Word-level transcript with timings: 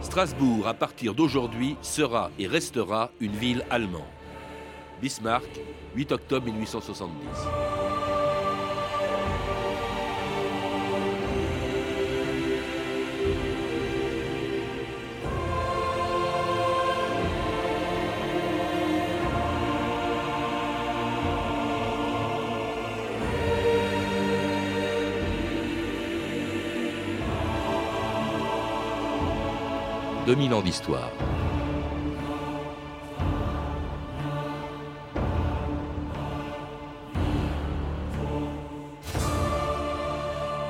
Strasbourg, 0.00 0.66
à 0.66 0.74
partir 0.74 1.14
d'aujourd'hui, 1.14 1.76
sera 1.82 2.32
et 2.36 2.48
restera 2.48 3.10
une 3.20 3.36
ville 3.36 3.64
allemande. 3.70 4.02
Bismarck, 5.00 5.46
8 5.94 6.10
octobre 6.10 6.46
1870. 6.46 7.85
2000 30.36 30.52
ans 30.52 30.60
d'histoire. 30.60 31.10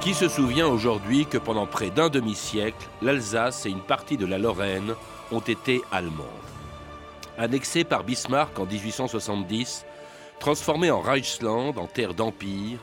Qui 0.01 0.15
se 0.15 0.29
souvient 0.29 0.69
aujourd'hui 0.69 1.27
que 1.27 1.37
pendant 1.37 1.67
près 1.67 1.91
d'un 1.91 2.09
demi-siècle, 2.09 2.89
l'Alsace 3.03 3.67
et 3.67 3.71
une 3.71 3.81
partie 3.81 4.17
de 4.17 4.25
la 4.25 4.39
Lorraine 4.39 4.95
ont 5.33 5.41
été 5.41 5.83
allemandes? 5.91 6.27
Annexées 7.37 7.83
par 7.83 8.05
Bismarck 8.05 8.57
en 8.61 8.67
1870, 8.67 9.85
transformées 10.39 10.93
en 10.93 11.01
Reichsland, 11.01 11.77
en 11.77 11.89
terre 11.89 12.15
d'empire, 12.15 12.79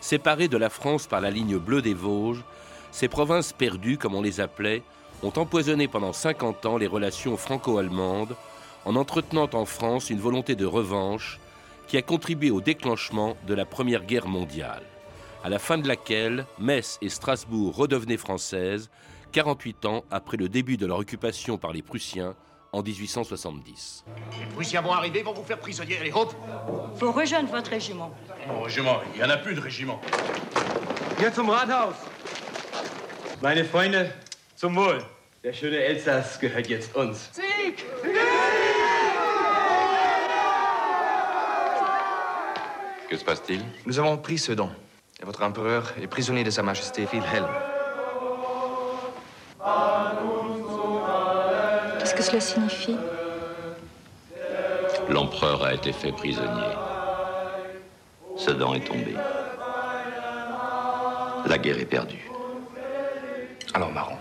séparées 0.00 0.46
de 0.46 0.56
la 0.56 0.70
France 0.70 1.08
par 1.08 1.20
la 1.20 1.30
ligne 1.30 1.58
bleue 1.58 1.82
des 1.82 1.94
Vosges, 1.94 2.44
ces 2.92 3.08
provinces 3.08 3.52
perdues, 3.52 3.98
comme 3.98 4.14
on 4.14 4.22
les 4.22 4.40
appelait, 4.40 4.84
ont 5.22 5.32
empoisonné 5.36 5.88
pendant 5.88 6.12
50 6.12 6.66
ans 6.66 6.76
les 6.76 6.86
relations 6.86 7.36
franco-allemandes 7.36 8.36
en 8.84 8.96
entretenant 8.96 9.50
en 9.52 9.64
France 9.64 10.10
une 10.10 10.20
volonté 10.20 10.54
de 10.54 10.66
revanche 10.66 11.40
qui 11.86 11.96
a 11.96 12.02
contribué 12.02 12.50
au 12.50 12.60
déclenchement 12.60 13.36
de 13.46 13.54
la 13.54 13.64
Première 13.64 14.04
Guerre 14.04 14.28
mondiale, 14.28 14.82
à 15.42 15.48
la 15.48 15.58
fin 15.58 15.78
de 15.78 15.88
laquelle 15.88 16.46
Metz 16.58 16.98
et 17.02 17.08
Strasbourg 17.08 17.74
redevenaient 17.74 18.16
françaises 18.16 18.90
48 19.32 19.84
ans 19.86 20.04
après 20.10 20.36
le 20.36 20.48
début 20.48 20.76
de 20.76 20.86
leur 20.86 20.98
occupation 20.98 21.58
par 21.58 21.72
les 21.72 21.82
Prussiens 21.82 22.34
en 22.72 22.82
1870. 22.82 24.04
Les 24.38 24.46
Prussiens 24.54 24.82
vont 24.82 24.92
arriver, 24.92 25.22
vont 25.22 25.32
vous 25.32 25.44
faire 25.44 25.58
prisonnier, 25.58 25.98
les 26.02 26.12
hop 26.12 26.34
Faut 26.96 27.12
rejoindre 27.12 27.50
votre 27.50 27.70
régiment. 27.70 28.14
Mon 28.46 28.62
régiment, 28.62 28.98
il 29.14 29.18
n'y 29.18 29.26
en 29.26 29.30
a 29.30 29.38
plus 29.38 29.54
de 29.54 29.60
régiment. 29.60 30.00
Hier 31.18 31.34
zum 31.34 31.48
Rathaus. 31.48 31.94
Meine 33.42 33.64
Freunde, 33.64 34.10
Zum 34.58 34.74
Wohl. 34.74 34.98
Der 35.44 35.52
schöne 35.52 35.76
Elsass 35.76 36.40
gehört 36.40 36.66
jetzt 36.66 36.96
uns. 36.96 37.30
Sieg! 37.32 37.84
Que 43.08 43.16
se 43.16 43.24
passe-t-il? 43.24 43.62
Nous 43.86 44.00
avons 44.00 44.16
pris 44.18 44.36
Sedan. 44.36 44.70
Et 45.22 45.24
votre 45.24 45.44
empereur 45.44 45.92
est 46.02 46.08
prisonnier 46.08 46.42
de 46.42 46.50
Sa 46.50 46.64
Majesté 46.64 47.06
Wilhelm. 47.12 47.46
Qu'est-ce 52.00 52.16
que 52.16 52.22
cela 52.24 52.40
signifie? 52.40 52.96
L'empereur 55.08 55.62
a 55.62 55.74
été 55.74 55.92
fait 55.92 56.10
prisonnier. 56.10 56.74
Sedan 58.36 58.74
est 58.74 58.84
tombé. 58.84 59.14
La 61.46 61.58
guerre 61.58 61.78
est 61.78 61.86
perdue. 61.86 62.28
Alors, 63.72 63.92
Marron, 63.92 64.16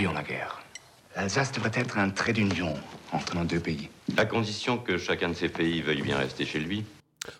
Oublions 0.00 0.14
la 0.14 0.22
guerre. 0.22 0.62
L'Alsace 1.14 1.52
devrait 1.52 1.72
être 1.74 1.98
un 1.98 2.08
trait 2.08 2.32
d'union 2.32 2.72
entre 3.12 3.36
nos 3.36 3.44
deux 3.44 3.60
pays. 3.60 3.90
À 4.16 4.24
condition 4.24 4.78
que 4.78 4.96
chacun 4.96 5.28
de 5.28 5.34
ces 5.34 5.50
pays 5.50 5.82
veuille 5.82 6.00
bien 6.00 6.16
rester 6.16 6.46
chez 6.46 6.58
lui. 6.58 6.86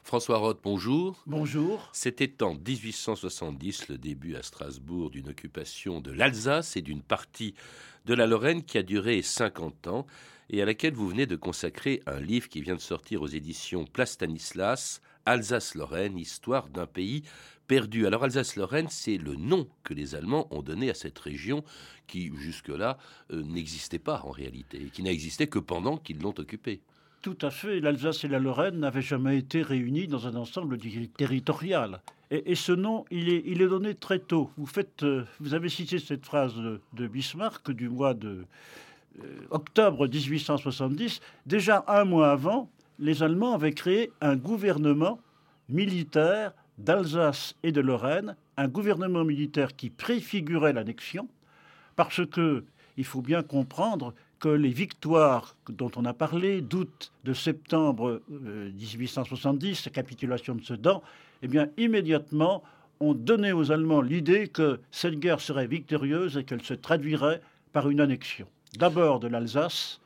François 0.04 0.36
Roth, 0.36 0.60
bonjour. 0.62 1.22
Bonjour. 1.24 1.88
C'était 1.94 2.42
en 2.42 2.52
1870 2.52 3.88
le 3.88 3.96
début 3.96 4.36
à 4.36 4.42
Strasbourg 4.42 5.08
d'une 5.08 5.30
occupation 5.30 6.02
de 6.02 6.10
l'Alsace 6.12 6.76
et 6.76 6.82
d'une 6.82 7.00
partie 7.00 7.54
de 8.04 8.12
la 8.12 8.26
Lorraine 8.26 8.62
qui 8.62 8.76
a 8.76 8.82
duré 8.82 9.22
50 9.22 9.86
ans 9.86 10.06
et 10.50 10.60
à 10.60 10.66
laquelle 10.66 10.92
vous 10.92 11.08
venez 11.08 11.24
de 11.24 11.36
consacrer 11.36 12.02
un 12.04 12.20
livre 12.20 12.50
qui 12.50 12.60
vient 12.60 12.76
de 12.76 12.80
sortir 12.80 13.22
aux 13.22 13.28
éditions 13.28 13.86
Plastanislas, 13.86 15.00
Alsace-Lorraine, 15.30 16.18
histoire 16.18 16.68
d'un 16.68 16.86
pays 16.86 17.22
perdu. 17.66 18.06
Alors 18.06 18.24
Alsace-Lorraine, 18.24 18.88
c'est 18.90 19.16
le 19.16 19.36
nom 19.36 19.68
que 19.84 19.94
les 19.94 20.14
Allemands 20.14 20.48
ont 20.50 20.62
donné 20.62 20.90
à 20.90 20.94
cette 20.94 21.18
région 21.18 21.62
qui 22.08 22.32
jusque-là 22.36 22.98
euh, 23.32 23.42
n'existait 23.44 24.00
pas 24.00 24.22
en 24.24 24.30
réalité, 24.30 24.90
qui 24.92 25.02
n'a 25.04 25.12
existé 25.12 25.46
que 25.46 25.60
pendant 25.60 25.96
qu'ils 25.96 26.20
l'ont 26.20 26.34
occupée. 26.36 26.80
Tout 27.22 27.38
à 27.42 27.50
fait. 27.50 27.80
L'Alsace 27.80 28.24
et 28.24 28.28
la 28.28 28.38
Lorraine 28.38 28.80
n'avaient 28.80 29.02
jamais 29.02 29.38
été 29.38 29.62
réunis 29.62 30.08
dans 30.08 30.26
un 30.26 30.34
ensemble 30.34 30.78
territorial. 31.16 32.00
Et, 32.32 32.54
ce 32.54 32.72
nom, 32.72 33.04
il 33.10 33.28
est, 33.28 33.68
donné 33.68 33.94
très 33.94 34.20
tôt. 34.20 34.50
Euh, 35.02 35.24
vous 35.40 35.54
avez 35.54 35.68
cité 35.68 35.98
cette 35.98 36.24
phrase 36.24 36.54
de, 36.56 37.06
Bismarck 37.08 37.72
du 37.72 37.88
mois 37.88 38.14
de 38.14 38.44
euh, 39.20 39.24
octobre 39.50 40.06
1870. 40.06 41.20
Déjà 41.44 41.84
un 41.88 42.04
mois 42.04 42.30
avant, 42.30 42.70
les 43.00 43.22
Allemands 43.22 43.54
avaient 43.54 43.72
créé 43.72 44.12
un 44.20 44.36
gouvernement 44.36 45.18
militaire 45.68 46.52
d'Alsace 46.78 47.56
et 47.62 47.72
de 47.72 47.80
Lorraine, 47.80 48.36
un 48.56 48.68
gouvernement 48.68 49.24
militaire 49.24 49.74
qui 49.74 49.90
préfigurait 49.90 50.72
l'annexion, 50.72 51.28
parce 51.96 52.24
que 52.26 52.64
il 52.96 53.04
faut 53.04 53.22
bien 53.22 53.42
comprendre 53.42 54.14
que 54.38 54.48
les 54.48 54.70
victoires 54.70 55.56
dont 55.68 55.90
on 55.96 56.04
a 56.04 56.12
parlé, 56.12 56.60
d'août, 56.60 57.12
de 57.24 57.32
septembre 57.32 58.22
1870, 58.28 59.80
euh, 59.80 59.82
la 59.86 59.92
capitulation 59.92 60.54
de 60.54 60.62
Sedan, 60.62 61.02
eh 61.42 61.48
bien, 61.48 61.68
immédiatement, 61.76 62.62
ont 63.00 63.14
donné 63.14 63.52
aux 63.52 63.72
Allemands 63.72 64.02
l'idée 64.02 64.48
que 64.48 64.80
cette 64.90 65.18
guerre 65.18 65.40
serait 65.40 65.66
victorieuse 65.66 66.36
et 66.36 66.44
qu'elle 66.44 66.62
se 66.62 66.74
traduirait 66.74 67.40
par 67.72 67.88
une 67.88 68.00
annexion. 68.00 68.46
D'abord 68.78 69.20
de 69.20 69.28
l'Alsace. 69.28 69.99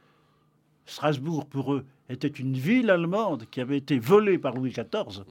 Strasbourg, 0.86 1.46
pour 1.46 1.74
eux, 1.74 1.84
était 2.08 2.28
une 2.28 2.54
ville 2.54 2.90
allemande 2.90 3.46
qui 3.50 3.60
avait 3.60 3.78
été 3.78 3.98
volée 3.98 4.38
par 4.38 4.54
Louis 4.54 4.70
XIV 4.70 5.24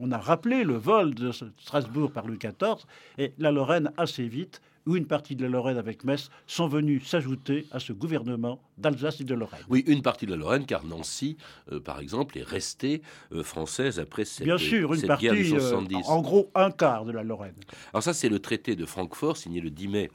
on 0.00 0.12
a 0.12 0.18
rappelé 0.18 0.64
le 0.64 0.76
vol 0.76 1.14
de 1.14 1.32
Strasbourg 1.32 2.12
par 2.12 2.26
Louis 2.26 2.38
XIV, 2.38 2.84
et 3.18 3.32
la 3.38 3.50
Lorraine 3.50 3.92
assez 3.96 4.26
vite, 4.26 4.60
ou 4.86 4.96
une 4.96 5.06
partie 5.06 5.36
de 5.36 5.42
la 5.42 5.50
Lorraine 5.50 5.76
avec 5.76 6.04
Metz, 6.04 6.30
sont 6.46 6.66
venus 6.66 7.06
s'ajouter 7.06 7.66
à 7.72 7.78
ce 7.78 7.92
gouvernement 7.92 8.62
d'Alsace 8.78 9.20
et 9.20 9.24
de 9.24 9.34
Lorraine. 9.34 9.60
Oui, 9.68 9.84
une 9.86 10.00
partie 10.00 10.24
de 10.24 10.30
la 10.30 10.38
Lorraine, 10.38 10.64
car 10.64 10.84
Nancy, 10.84 11.36
euh, 11.72 11.80
par 11.80 12.00
exemple, 12.00 12.38
est 12.38 12.42
restée 12.42 13.02
euh, 13.32 13.42
française 13.42 13.98
après 13.98 14.24
cette, 14.24 14.46
Bien 14.46 14.56
sûr, 14.56 14.94
une 14.94 15.02
partie, 15.02 15.28
euh, 15.28 15.76
en 16.06 16.22
gros 16.22 16.50
un 16.54 16.70
quart 16.70 17.04
de 17.04 17.12
la 17.12 17.22
Lorraine. 17.22 17.54
Alors 17.92 18.02
ça, 18.02 18.14
c'est 18.14 18.30
le 18.30 18.38
traité 18.38 18.76
de 18.76 18.86
Francfort, 18.86 19.36
signé 19.36 19.60
le 19.60 19.70
10 19.70 19.88
mai 19.88 20.10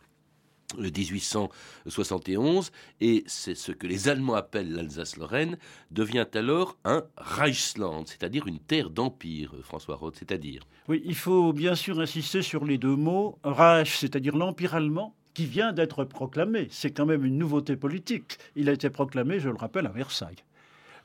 1871, 0.78 2.72
et 3.02 3.24
c'est 3.28 3.56
ce 3.56 3.72
que 3.72 3.88
les 3.88 4.10
Allemands 4.10 4.36
appellent 4.36 4.72
l'Alsace-Lorraine, 4.72 5.58
devient 5.92 6.26
alors 6.34 6.78
un 6.86 7.04
Reichsland, 7.18 8.06
c'est-à-dire 8.06 8.48
une 8.48 8.60
terre 8.60 8.90
d'empire, 8.90 9.54
François 9.64 9.96
Roth, 9.96 10.16
c'est-à-dire 10.18 10.64
Oui, 10.88 11.02
il 11.06 11.16
faut 11.16 11.54
bien 11.54 11.76
sûr 11.76 12.00
insister 12.00 12.42
sur 12.42 12.66
les 12.66 12.78
deux 12.78 12.96
mots. 12.96 13.38
Reich, 13.44 13.98
c'est-à-dire 13.98 14.36
l'empire 14.36 14.76
allemand, 14.76 15.16
qui 15.34 15.46
vient 15.46 15.74
d'être 15.74 16.04
proclamé. 16.04 16.68
C'est 16.70 16.92
quand 16.92 17.06
même 17.06 17.26
une 17.26 17.38
nouveauté 17.38 17.76
politique. 17.76 18.38
Il 18.56 18.70
a 18.70 18.74
été 18.74 18.90
proclamé, 18.90 19.40
je 19.40 19.50
le 19.50 19.56
rappelle, 19.56 19.88
à 19.88 19.92
Versailles. 19.92 20.44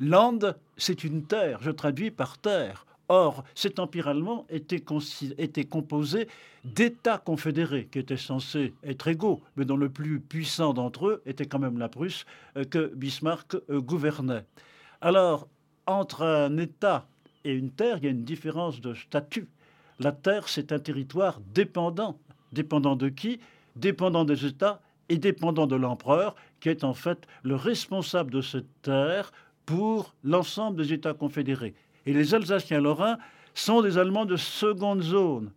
Land, 0.00 0.38
c'est 0.76 1.02
une 1.02 1.24
terre, 1.24 1.58
je 1.62 1.70
traduis 1.70 2.10
par 2.10 2.38
terre. 2.38 2.86
Or, 3.08 3.42
cet 3.54 3.78
empire 3.78 4.08
allemand 4.08 4.46
était, 4.50 4.80
composé 5.64 6.28
d'États 6.64 7.18
confédérés 7.18 7.88
qui 7.90 7.98
étaient 7.98 8.18
censés 8.18 8.74
être 8.82 9.08
égaux, 9.08 9.40
mais 9.56 9.64
dont 9.64 9.78
le 9.78 9.88
plus 9.88 10.20
puissant 10.20 10.74
d'entre 10.74 11.06
eux 11.06 11.22
était 11.24 11.46
quand 11.46 11.58
même 11.58 11.78
la 11.78 11.88
Prusse 11.88 12.26
euh, 12.56 12.64
que 12.64 12.92
Bismarck 12.94 13.56
euh, 13.70 13.80
gouvernait. 13.80 14.44
Alors, 15.00 15.48
entre 15.86 16.22
un 16.22 16.58
État 16.58 17.06
et 17.44 17.52
une 17.52 17.70
terre, 17.70 17.96
il 17.98 18.04
y 18.04 18.08
a 18.08 18.10
une 18.10 18.24
différence 18.24 18.80
de 18.82 18.92
statut. 18.92 19.48
La 19.98 20.12
terre, 20.12 20.48
c'est 20.48 20.70
un 20.72 20.78
territoire 20.78 21.40
dépendant. 21.54 22.18
Dépendant 22.52 22.94
de 22.94 23.08
qui? 23.08 23.40
Dépendant 23.74 24.24
des 24.24 24.44
États 24.44 24.82
et 25.08 25.16
dépendant 25.16 25.66
de 25.66 25.76
l'empereur, 25.76 26.34
qui 26.60 26.68
est 26.68 26.84
en 26.84 26.92
fait 26.92 27.26
le 27.42 27.54
responsable 27.54 28.30
de 28.30 28.42
cette 28.42 28.82
terre 28.82 29.32
pour 29.64 30.14
l'ensemble 30.24 30.76
des 30.76 30.92
États 30.92 31.14
confédérés. 31.14 31.74
Et 32.08 32.14
les 32.14 32.34
Alsaciens 32.34 32.80
lorrains 32.80 33.18
sont 33.52 33.82
des 33.82 33.98
Allemands 33.98 34.24
de 34.24 34.36
seconde 34.36 35.02
zone. 35.02 35.50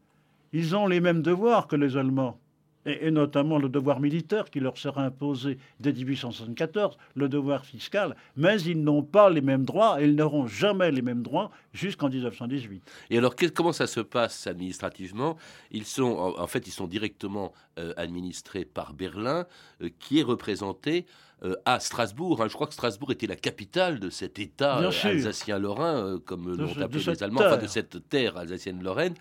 Ils 0.51 0.75
ont 0.75 0.85
les 0.85 0.99
mêmes 0.99 1.21
devoirs 1.21 1.65
que 1.65 1.77
les 1.77 1.95
Allemands. 1.95 2.37
Et, 2.85 3.07
et, 3.07 3.11
notamment 3.11 3.57
le 3.57 3.69
devoir 3.69 3.99
militaire 3.99 4.49
qui 4.49 4.59
leur 4.59 4.77
sera 4.77 5.03
imposé 5.03 5.57
dès 5.79 5.93
1874, 5.93 6.97
le 7.15 7.29
devoir 7.29 7.65
fiscal, 7.65 8.15
mais 8.35 8.61
ils 8.61 8.81
n'ont 8.81 9.03
pas 9.03 9.29
les 9.29 9.41
mêmes 9.41 9.65
droits 9.65 10.01
et 10.01 10.05
ils 10.05 10.15
n'auront 10.15 10.47
jamais 10.47 10.91
les 10.91 11.01
mêmes 11.01 11.21
droits 11.21 11.51
jusqu'en 11.73 12.09
1918. 12.09 12.83
Et 13.09 13.17
alors, 13.17 13.35
comment 13.53 13.71
ça 13.71 13.87
se 13.87 13.99
passe 13.99 14.47
administrativement? 14.47 15.37
Ils 15.71 15.85
sont, 15.85 16.33
en 16.37 16.47
fait, 16.47 16.67
ils 16.67 16.71
sont 16.71 16.87
directement 16.87 17.53
euh, 17.79 17.93
administrés 17.97 18.65
par 18.65 18.93
Berlin, 18.93 19.45
euh, 19.81 19.89
qui 19.99 20.19
est 20.19 20.23
représenté 20.23 21.05
euh, 21.43 21.55
à 21.65 21.79
Strasbourg. 21.79 22.41
Hein. 22.41 22.47
Je 22.47 22.53
crois 22.53 22.67
que 22.67 22.73
Strasbourg 22.73 23.11
était 23.11 23.27
la 23.27 23.35
capitale 23.35 23.99
de 23.99 24.09
cet 24.09 24.39
État 24.39 24.75
alsacien-lorrain, 24.75 26.19
comme 26.25 26.55
l'ont 26.55 26.81
appelé 26.81 27.03
les 27.03 27.23
Allemands, 27.23 27.41
enfin 27.41 27.57
de 27.57 27.67
cette 27.67 28.09
terre 28.09 28.37
alsacienne-lorraine. 28.37 29.13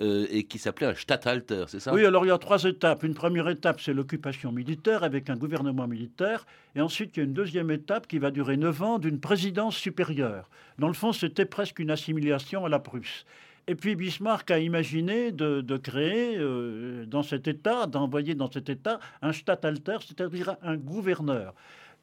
Euh, 0.00 0.26
et 0.30 0.44
qui 0.44 0.58
s'appelait 0.58 0.86
un 0.86 0.94
Statthalter, 0.94 1.64
c'est 1.68 1.78
ça? 1.78 1.92
Oui, 1.92 2.06
alors 2.06 2.24
il 2.24 2.28
y 2.28 2.30
a 2.30 2.38
trois 2.38 2.64
étapes. 2.64 3.02
Une 3.02 3.12
première 3.12 3.48
étape, 3.50 3.82
c'est 3.82 3.92
l'occupation 3.92 4.50
militaire 4.50 5.04
avec 5.04 5.28
un 5.28 5.36
gouvernement 5.36 5.86
militaire. 5.86 6.46
Et 6.74 6.80
ensuite, 6.80 7.16
il 7.16 7.20
y 7.20 7.22
a 7.22 7.26
une 7.26 7.34
deuxième 7.34 7.70
étape 7.70 8.06
qui 8.06 8.18
va 8.18 8.30
durer 8.30 8.56
neuf 8.56 8.80
ans 8.80 8.98
d'une 8.98 9.20
présidence 9.20 9.76
supérieure. 9.76 10.48
Dans 10.78 10.88
le 10.88 10.94
fond, 10.94 11.12
c'était 11.12 11.44
presque 11.44 11.80
une 11.80 11.90
assimilation 11.90 12.64
à 12.64 12.70
la 12.70 12.78
Prusse. 12.78 13.26
Et 13.66 13.74
puis 13.74 13.94
Bismarck 13.94 14.50
a 14.50 14.58
imaginé 14.58 15.32
de, 15.32 15.76
créer 15.76 16.38
euh, 16.38 17.04
dans 17.04 17.22
cet 17.22 17.46
État, 17.46 17.86
d'envoyer 17.86 18.34
dans 18.34 18.50
cet 18.50 18.70
État 18.70 19.00
un 19.20 19.32
Statthalter, 19.32 19.98
c'est-à-dire 20.00 20.56
un 20.62 20.76
gouverneur 20.76 21.54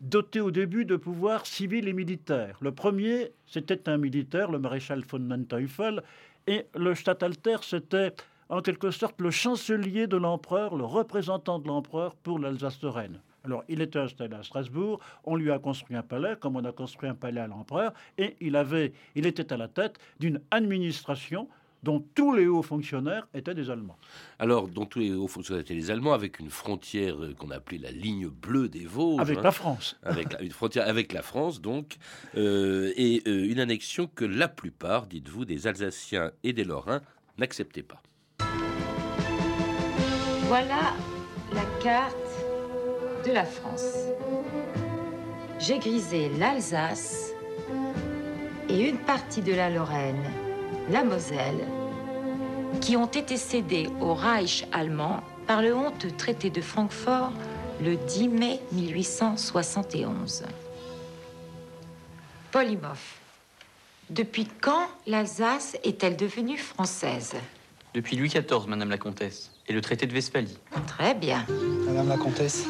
doté 0.02 0.40
au 0.40 0.52
début 0.52 0.86
de 0.86 0.96
pouvoirs 0.96 1.46
civils 1.46 1.88
et 1.88 1.94
militaires. 1.94 2.58
Le 2.62 2.72
premier, 2.72 3.32
c'était 3.48 3.90
un 3.90 3.98
militaire, 3.98 4.52
le 4.52 4.60
maréchal 4.60 5.04
von 5.10 5.20
Manteuffel, 5.20 6.04
et 6.48 6.66
le 6.76 6.96
Statthalter, 6.96 7.58
c'était 7.62 8.14
en 8.50 8.62
quelque 8.62 8.92
sorte 8.92 9.20
le 9.20 9.32
chancelier 9.32 10.08
de 10.08 10.18
l'empereur, 10.18 10.76
le 10.76 10.86
représentant 10.86 11.60
de 11.60 11.68
l'empereur 11.68 12.16
pour 12.16 12.40
l'Alsace-Lorraine. 12.40 13.20
Alors, 13.44 13.64
il 13.70 13.82
était 13.82 14.00
installé 14.00 14.36
à 14.36 14.44
Strasbourg, 14.44 15.00
on 15.24 15.36
lui 15.36 15.52
a 15.52 15.60
construit 15.60 15.96
un 15.96 16.02
palais, 16.02 16.36
comme 16.40 16.56
on 16.58 16.66
a 16.66 16.72
construit 16.72 17.10
un 17.10 17.16
palais 17.16 17.40
à 17.40 17.48
l'empereur, 17.48 17.94
et 18.18 18.36
il, 18.42 18.56
avait, 18.56 18.94
il 19.16 19.26
était 19.26 19.54
à 19.54 19.58
la 19.58 19.68
tête 19.68 19.98
d'une 20.20 20.42
administration 20.52 21.48
dont 21.84 22.04
tous 22.16 22.34
les 22.34 22.48
hauts 22.48 22.62
fonctionnaires 22.62 23.28
étaient 23.34 23.54
des 23.54 23.70
Allemands. 23.70 23.98
Alors, 24.40 24.68
dont 24.68 24.86
tous 24.86 25.00
les 25.00 25.14
hauts 25.14 25.28
fonctionnaires 25.28 25.62
étaient 25.62 25.76
des 25.76 25.92
Allemands, 25.92 26.14
avec 26.14 26.40
une 26.40 26.50
frontière 26.50 27.22
euh, 27.24 27.34
qu'on 27.34 27.52
appelait 27.52 27.78
la 27.78 27.92
ligne 27.92 28.28
bleue 28.28 28.70
des 28.70 28.86
Vosges. 28.86 29.22
Avec 29.22 29.40
hein. 29.40 29.44
la 29.44 29.52
France. 29.52 29.98
Avec 30.04 30.28
une 30.42 30.52
frontière 30.52 30.88
avec 30.88 31.14
la 31.14 31.22
France, 31.22 31.62
donc, 31.62 31.98
euh, 32.36 32.92
et 32.96 33.22
euh, 33.28 33.50
une 33.50 33.60
annexion 33.60 34.08
que 34.08 34.26
la 34.26 34.48
plupart, 34.48 35.08
dites-vous, 35.08 35.46
des 35.46 35.68
Alsaciens 35.68 36.32
et 36.44 36.54
des 36.54 36.64
Lorrains 36.64 37.02
n'acceptaient 37.38 37.84
pas. 37.84 38.02
Voilà 40.44 40.94
la 41.54 41.84
carte 41.84 42.16
de 43.26 43.32
la 43.32 43.44
France. 43.44 44.08
J'ai 45.60 45.80
grisé 45.80 46.30
l'Alsace 46.38 47.34
et 48.70 48.90
une 48.90 48.98
partie 48.98 49.42
de 49.42 49.54
la 49.54 49.70
Lorraine 49.70 50.24
la 50.90 51.04
Moselle, 51.04 51.68
qui 52.82 52.96
ont 52.96 53.08
été 53.08 53.38
cédés 53.38 53.90
au 54.00 54.14
Reich 54.14 54.66
allemand 54.72 55.22
par 55.46 55.62
le 55.62 55.74
honteux 55.74 56.12
traité 56.12 56.50
de 56.50 56.62
Francfort 56.62 57.32
le 57.82 57.96
10 57.96 58.30
mai 58.30 58.60
1871. 58.72 60.44
Polymov, 62.52 63.00
depuis 64.10 64.48
quand 64.62 64.88
l'Alsace 65.06 65.78
est-elle 65.84 66.16
devenue 66.16 66.58
française? 66.58 67.34
Depuis 67.94 68.16
Louis 68.16 68.30
XIV, 68.30 68.68
Madame 68.68 68.90
la 68.90 68.98
Comtesse, 68.98 69.52
et 69.68 69.74
le 69.74 69.82
traité 69.82 70.06
de 70.06 70.14
Westphalie. 70.14 70.58
Très 70.88 71.14
bien. 71.14 71.46
Madame 71.86 72.08
la 72.08 72.18
Comtesse, 72.18 72.64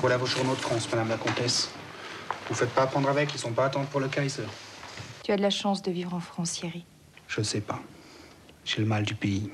voilà 0.00 0.16
vos 0.16 0.26
journaux 0.26 0.54
de 0.54 0.60
France, 0.60 0.88
Madame 0.90 1.08
la 1.08 1.16
Comtesse. 1.16 1.70
Vous 2.48 2.54
faites 2.54 2.70
pas 2.70 2.82
apprendre 2.82 3.08
avec, 3.08 3.32
ils 3.34 3.38
sont 3.38 3.52
pas 3.52 3.64
attendre 3.64 3.86
pour 3.86 4.00
le 4.00 4.08
Kaiser. 4.08 4.42
Tu 5.24 5.32
as 5.32 5.36
de 5.36 5.42
la 5.42 5.48
chance 5.48 5.80
de 5.80 5.90
vivre 5.90 6.12
en 6.12 6.20
France, 6.20 6.52
Thierry. 6.52 6.84
Je 7.28 7.40
sais 7.40 7.62
pas. 7.62 7.80
J'ai 8.66 8.80
le 8.82 8.86
mal 8.86 9.04
du 9.04 9.14
pays. 9.14 9.50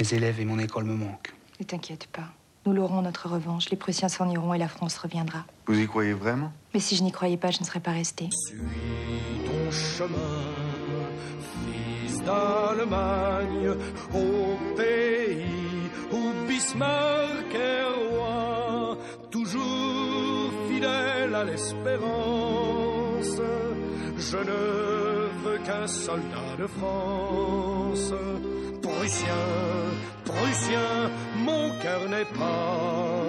Mes 0.00 0.14
élèves 0.14 0.40
et 0.40 0.46
mon 0.46 0.58
école 0.58 0.84
me 0.84 0.94
manquent. 0.94 1.34
Ne 1.60 1.66
t'inquiète 1.66 2.06
pas. 2.06 2.28
Nous 2.64 2.72
l'aurons 2.72 3.02
notre 3.02 3.28
revanche. 3.28 3.68
Les 3.68 3.76
Prussiens 3.76 4.08
s'en 4.08 4.30
iront 4.30 4.54
et 4.54 4.58
la 4.58 4.68
France 4.68 4.96
reviendra. 4.96 5.44
Vous 5.66 5.78
y 5.78 5.86
croyez 5.86 6.14
vraiment? 6.14 6.54
Mais 6.72 6.80
si 6.80 6.96
je 6.96 7.02
n'y 7.02 7.12
croyais 7.12 7.36
pas, 7.36 7.50
je 7.50 7.60
ne 7.60 7.66
serais 7.66 7.80
pas 7.80 7.90
resté. 7.92 8.30
Suis 8.30 8.56
ton 9.44 9.70
chemin, 9.70 10.54
fils 11.52 12.22
d'Allemagne, 12.22 13.74
au 14.14 14.56
pays 14.74 15.90
où 16.10 16.32
Bismarck 16.48 17.54
est 17.54 17.84
roi, 18.10 18.96
toujours 19.30 20.50
fidèle 20.70 21.34
à 21.34 21.44
l'espérance 21.44 23.40
je 24.18 24.36
ne 24.36 25.28
veux 25.42 25.58
qu'un 25.58 25.86
soldat 25.86 26.56
de 26.58 26.66
France. 26.66 28.12
Prussien, 28.82 29.44
Prussien, 30.24 31.10
mon 31.44 31.70
cœur 31.82 32.08
n'est 32.08 32.30
pas 32.38 33.25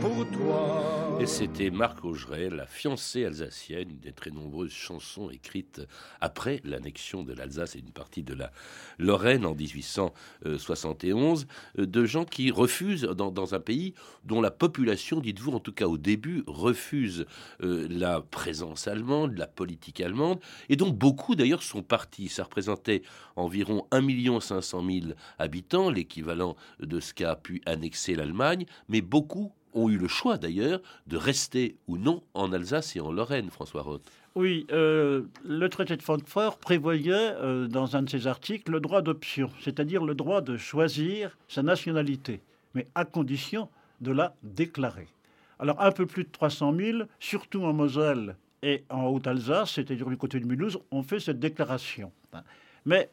toi. 0.00 0.98
Et 1.20 1.26
c'était 1.26 1.70
Marc 1.70 2.04
Augeret, 2.04 2.48
la 2.48 2.66
fiancée 2.66 3.24
alsacienne, 3.24 3.90
une 3.90 3.98
des 3.98 4.12
très 4.12 4.30
nombreuses 4.30 4.70
chansons 4.70 5.30
écrites 5.30 5.82
après 6.20 6.60
l'annexion 6.62 7.24
de 7.24 7.32
l'Alsace 7.32 7.74
et 7.74 7.80
une 7.80 7.90
partie 7.90 8.22
de 8.22 8.34
la 8.34 8.52
Lorraine 8.98 9.44
en 9.44 9.52
1871, 9.54 11.48
euh, 11.78 11.86
de 11.86 12.04
gens 12.04 12.24
qui 12.24 12.52
refusent, 12.52 13.02
dans, 13.02 13.54
un 13.54 13.58
pays 13.58 13.94
dont 14.24 14.40
la 14.40 14.52
population, 14.52 15.18
dites-vous, 15.18 15.50
en 15.50 15.58
tout 15.58 15.72
cas 15.72 15.86
au 15.86 15.98
début, 15.98 16.44
refuse 16.46 17.26
euh, 17.64 17.88
la 17.90 18.20
présence 18.20 18.86
allemande, 18.86 19.36
la 19.36 19.48
politique 19.48 20.00
allemande, 20.00 20.38
et 20.68 20.76
dont 20.76 20.90
beaucoup 20.90 21.34
d'ailleurs 21.34 21.64
sont 21.64 21.82
partis. 21.82 22.28
Ça 22.28 22.44
représentait 22.44 23.02
environ 23.34 23.88
1 23.90 24.40
500 24.40 24.84
000 24.86 25.06
habitants, 25.40 25.90
l'équivalent 25.90 26.54
de 26.78 27.00
ce 27.00 27.12
qu'a 27.12 27.34
pu 27.34 27.60
annexer 27.66 28.14
l'Allemagne, 28.14 28.66
mais 28.88 29.00
beaucoup 29.00 29.52
ont 29.74 29.88
eu 29.88 29.98
le 29.98 30.08
choix 30.08 30.38
d'ailleurs 30.38 30.80
de 31.06 31.16
rester 31.16 31.76
ou 31.86 31.98
non 31.98 32.22
en 32.34 32.52
Alsace 32.52 32.96
et 32.96 33.00
en 33.00 33.12
Lorraine, 33.12 33.50
François 33.50 33.82
Roth. 33.82 34.10
Oui, 34.34 34.66
euh, 34.70 35.22
le 35.44 35.68
traité 35.68 35.96
de 35.96 36.02
Francfort 36.02 36.58
prévoyait 36.58 37.12
euh, 37.12 37.66
dans 37.66 37.96
un 37.96 38.02
de 38.02 38.10
ses 38.10 38.26
articles 38.26 38.70
le 38.70 38.80
droit 38.80 39.02
d'option, 39.02 39.50
c'est-à-dire 39.60 40.04
le 40.04 40.14
droit 40.14 40.40
de 40.40 40.56
choisir 40.56 41.36
sa 41.48 41.62
nationalité, 41.62 42.40
mais 42.74 42.86
à 42.94 43.04
condition 43.04 43.68
de 44.00 44.12
la 44.12 44.34
déclarer. 44.42 45.08
Alors 45.58 45.80
un 45.80 45.90
peu 45.90 46.06
plus 46.06 46.24
de 46.24 46.30
300 46.30 46.74
000, 46.76 46.98
surtout 47.18 47.64
en 47.64 47.72
Moselle 47.72 48.36
et 48.62 48.84
en 48.90 49.06
Haute-Alsace, 49.06 49.72
c'est-à-dire 49.72 50.08
du 50.08 50.16
côté 50.16 50.38
de 50.38 50.46
Mulhouse, 50.46 50.78
ont 50.90 51.02
fait 51.02 51.20
cette 51.20 51.40
déclaration. 51.40 52.12
Mais 52.84 53.10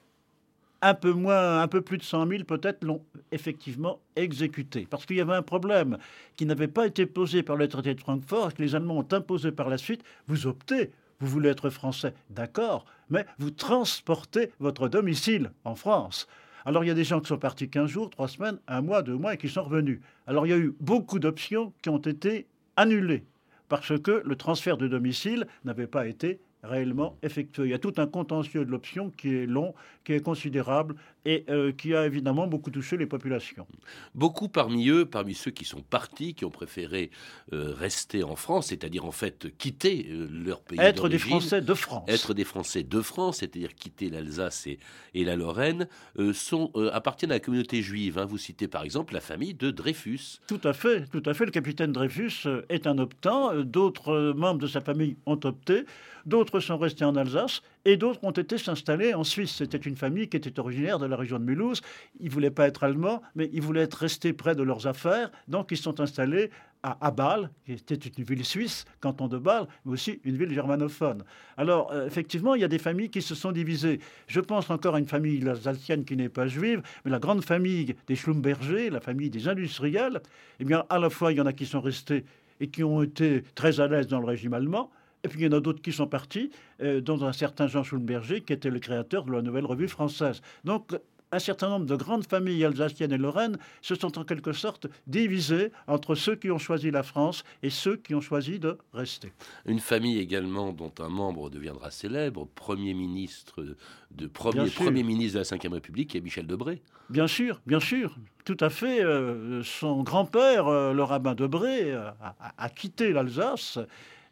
un 0.85 0.93
peu 0.93 1.13
moins, 1.13 1.61
un 1.61 1.67
peu 1.67 1.81
plus 1.81 1.97
de 1.97 2.03
100 2.03 2.27
000 2.27 2.43
peut-être 2.43 2.83
l'ont 2.83 3.03
effectivement 3.31 3.99
exécuté. 4.15 4.85
Parce 4.87 5.07
qu'il 5.07 5.15
y 5.17 5.21
avait 5.21 5.33
un 5.33 5.41
problème 5.41 5.97
qui 6.35 6.45
n'avait 6.45 6.67
pas 6.67 6.85
été 6.85 7.07
posé 7.07 7.41
par 7.41 7.55
le 7.55 7.67
traité 7.67 7.95
de 7.95 7.99
Francfort, 7.99 8.53
que 8.53 8.61
les 8.61 8.75
Allemands 8.75 8.99
ont 8.99 9.07
imposé 9.11 9.51
par 9.51 9.67
la 9.67 9.79
suite. 9.79 10.03
Vous 10.27 10.45
optez, 10.45 10.91
vous 11.19 11.27
voulez 11.27 11.49
être 11.49 11.71
français, 11.71 12.13
d'accord, 12.29 12.85
mais 13.09 13.25
vous 13.39 13.49
transportez 13.49 14.51
votre 14.59 14.87
domicile 14.87 15.51
en 15.63 15.73
France. 15.73 16.27
Alors 16.65 16.83
il 16.83 16.87
y 16.87 16.91
a 16.91 16.95
des 16.95 17.03
gens 17.03 17.19
qui 17.19 17.29
sont 17.29 17.39
partis 17.39 17.67
15 17.67 17.89
jours, 17.89 18.11
3 18.11 18.27
semaines, 18.27 18.59
un 18.67 18.81
mois, 18.81 19.01
deux 19.01 19.17
mois 19.17 19.33
et 19.33 19.37
qui 19.37 19.49
sont 19.49 19.63
revenus. 19.63 20.01
Alors 20.27 20.45
il 20.45 20.49
y 20.49 20.53
a 20.53 20.57
eu 20.57 20.75
beaucoup 20.79 21.17
d'options 21.17 21.73
qui 21.81 21.89
ont 21.89 21.97
été 21.97 22.45
annulées 22.75 23.23
parce 23.69 23.99
que 23.99 24.21
le 24.23 24.35
transfert 24.35 24.77
de 24.77 24.87
domicile 24.87 25.47
n'avait 25.63 25.87
pas 25.87 26.05
été 26.05 26.39
réellement 26.65 27.17
effectué. 27.21 27.65
Il 27.65 27.69
y 27.71 27.73
a 27.73 27.79
tout 27.79 27.93
un 27.97 28.07
contentieux 28.07 28.65
de 28.65 28.71
l'option 28.71 29.11
qui 29.11 29.35
est 29.35 29.45
long, 29.45 29.73
qui 30.03 30.13
est 30.13 30.21
considérable 30.21 30.95
et 31.25 31.43
euh, 31.49 31.71
qui 31.71 31.95
a 31.95 32.05
évidemment 32.05 32.47
beaucoup 32.47 32.69
touché 32.69 32.97
les 32.97 33.07
populations. 33.07 33.67
Beaucoup 34.13 34.47
parmi 34.47 34.89
eux, 34.89 35.05
parmi 35.05 35.33
ceux 35.33 35.51
qui 35.51 35.65
sont 35.65 35.81
partis, 35.81 36.35
qui 36.35 36.45
ont 36.45 36.51
préféré 36.51 37.09
euh, 37.51 37.73
rester 37.73 38.23
en 38.23 38.35
France, 38.35 38.67
c'est-à-dire 38.67 39.05
en 39.05 39.11
fait 39.11 39.55
quitter 39.57 40.07
euh, 40.09 40.27
leur 40.31 40.61
pays 40.61 40.79
Être 40.79 41.09
des 41.09 41.17
Français 41.17 41.61
de 41.61 41.73
France. 41.73 42.07
Être 42.07 42.33
des 42.33 42.43
Français 42.43 42.83
de 42.83 43.01
France, 43.01 43.37
c'est-à-dire 43.37 43.73
quitter 43.73 44.09
l'Alsace 44.09 44.67
et, 44.67 45.25
la 45.25 45.35
Lorraine, 45.35 45.87
sont, 46.33 46.71
appartiennent 46.93 47.31
à 47.31 47.35
la 47.35 47.39
communauté 47.39 47.81
juive. 47.81 48.19
Hein. 48.19 48.25
Vous 48.25 48.37
citez 48.37 48.67
par 48.67 48.83
exemple 48.83 49.13
la 49.13 49.21
famille 49.21 49.55
de 49.55 49.71
Dreyfus. 49.71 50.39
Tout 50.47 50.61
à 50.63 50.73
fait, 50.73 51.07
tout 51.07 51.23
à 51.25 51.33
fait. 51.33 51.45
Le 51.45 51.51
capitaine 51.51 51.91
Dreyfus 51.91 52.47
est 52.69 52.85
un 52.85 52.99
optant. 52.99 53.55
D'autres 53.63 54.33
membres 54.35 54.59
de 54.59 54.67
sa 54.67 54.81
famille 54.81 55.17
ont 55.25 55.39
opté. 55.43 55.85
D'autres 56.25 56.59
sont 56.59 56.77
restés 56.77 57.05
en 57.05 57.15
Alsace 57.15 57.61
et 57.85 57.97
d'autres 57.97 58.23
ont 58.23 58.31
été 58.31 58.57
s'installer 58.57 59.13
en 59.13 59.23
Suisse. 59.23 59.55
C'était 59.55 59.77
une 59.77 59.95
famille 59.95 60.27
qui 60.27 60.37
était 60.37 60.59
originaire 60.59 60.99
de 60.99 61.05
la 61.05 61.15
région 61.15 61.39
de 61.39 61.43
Mulhouse. 61.43 61.81
Ils 62.19 62.25
ne 62.25 62.31
voulaient 62.31 62.51
pas 62.51 62.67
être 62.67 62.83
allemands, 62.83 63.21
mais 63.35 63.49
ils 63.53 63.61
voulaient 63.61 63.83
être 63.83 63.95
restés 63.95 64.33
près 64.33 64.55
de 64.55 64.63
leurs 64.63 64.87
affaires, 64.87 65.31
donc 65.47 65.71
ils 65.71 65.77
sont 65.77 65.99
installés 65.99 66.49
à, 66.83 67.09
Bâle, 67.09 67.49
qui 67.65 67.71
était 67.71 67.95
une 67.95 68.23
ville 68.23 68.45
suisse, 68.45 68.85
canton 69.01 69.27
de 69.27 69.39
Bâle, 69.39 69.67
mais 69.85 69.93
aussi 69.93 70.19
une 70.23 70.37
ville 70.37 70.53
germanophone. 70.53 71.23
Alors, 71.57 71.91
euh, 71.91 72.05
effectivement, 72.05 72.53
il 72.53 72.61
y 72.61 72.63
a 72.63 72.67
des 72.67 72.77
familles 72.77 73.09
qui 73.09 73.23
se 73.23 73.33
sont 73.33 73.51
divisées. 73.51 73.99
Je 74.27 74.39
pense 74.39 74.69
encore 74.69 74.93
à 74.93 74.99
une 74.99 75.07
famille 75.07 75.47
alsacienne 75.49 76.05
qui 76.05 76.15
n'est 76.15 76.29
pas 76.29 76.45
juive, 76.45 76.83
mais 77.03 77.09
la 77.09 77.17
grande 77.17 77.43
famille 77.43 77.95
des 78.05 78.15
Schlumberger, 78.15 78.91
la 78.91 78.99
famille 78.99 79.31
des 79.31 79.47
industriels, 79.47 80.21
eh 80.59 80.63
bien, 80.63 80.85
à 80.89 80.99
la 80.99 81.09
fois, 81.09 81.31
il 81.31 81.39
y 81.39 81.41
en 81.41 81.47
a 81.47 81.53
qui 81.53 81.65
sont 81.65 81.81
restés 81.81 82.23
et 82.59 82.67
qui 82.67 82.83
ont 82.83 83.01
été 83.01 83.43
très 83.55 83.79
à 83.79 83.87
l'aise 83.87 84.07
dans 84.07 84.19
le 84.19 84.27
régime 84.27 84.53
allemand, 84.53 84.91
et 85.25 85.27
puis 85.27 85.39
il 85.39 85.43
y 85.43 85.47
en 85.47 85.57
a 85.57 85.59
d'autres 85.59 85.81
qui 85.81 85.91
sont 85.91 86.05
partis, 86.05 86.51
euh, 86.81 87.01
dont 87.01 87.23
un 87.23 87.33
certain 87.33 87.67
Jean 87.67 87.83
Schulberger, 87.83 88.41
qui 88.41 88.53
était 88.53 88.69
le 88.69 88.79
créateur 88.79 89.25
de 89.25 89.31
la 89.31 89.41
Nouvelle 89.41 89.65
Revue 89.65 89.87
française. 89.87 90.41
Donc, 90.63 90.91
un 91.31 91.39
certain 91.39 91.67
nombre 91.67 91.87
de 91.87 91.95
grandes 91.95 92.27
familles 92.27 92.63
alsaciennes 92.63 93.11
et 93.11 93.17
lorraines 93.17 93.57
se 93.81 93.95
sont 93.95 94.19
en 94.19 94.23
quelque 94.23 94.53
sorte 94.53 94.85
divisées 95.07 95.71
entre 95.87 96.13
ceux 96.13 96.35
qui 96.35 96.51
ont 96.51 96.59
choisi 96.59 96.91
la 96.91 97.01
France 97.01 97.43
et 97.63 97.71
ceux 97.71 97.97
qui 97.97 98.13
ont 98.13 98.21
choisi 98.21 98.59
de 98.59 98.77
rester. 98.93 99.33
Une 99.65 99.79
famille 99.79 100.19
également 100.19 100.71
dont 100.71 100.93
un 100.99 101.09
membre 101.09 101.49
deviendra 101.49 101.89
célèbre, 101.89 102.47
premier 102.53 102.93
ministre 102.93 103.65
de 104.11 104.27
premier, 104.27 104.69
premier 104.69 105.01
ministre 105.01 105.39
de 105.39 105.43
la 105.43 105.69
Ve 105.69 105.73
République, 105.73 106.11
qui 106.11 106.17
est 106.17 106.21
Michel 106.21 106.45
Debré. 106.45 106.83
Bien 107.09 107.27
sûr, 107.27 107.61
bien 107.65 107.79
sûr, 107.79 108.15
tout 108.45 108.57
à 108.59 108.69
fait. 108.69 109.03
Euh, 109.03 109.63
son 109.63 110.03
grand-père, 110.03 110.67
euh, 110.67 110.93
le 110.93 111.03
rabbin 111.03 111.33
Debré, 111.33 111.91
a, 111.91 112.35
a 112.57 112.69
quitté 112.69 113.11
l'Alsace 113.11 113.79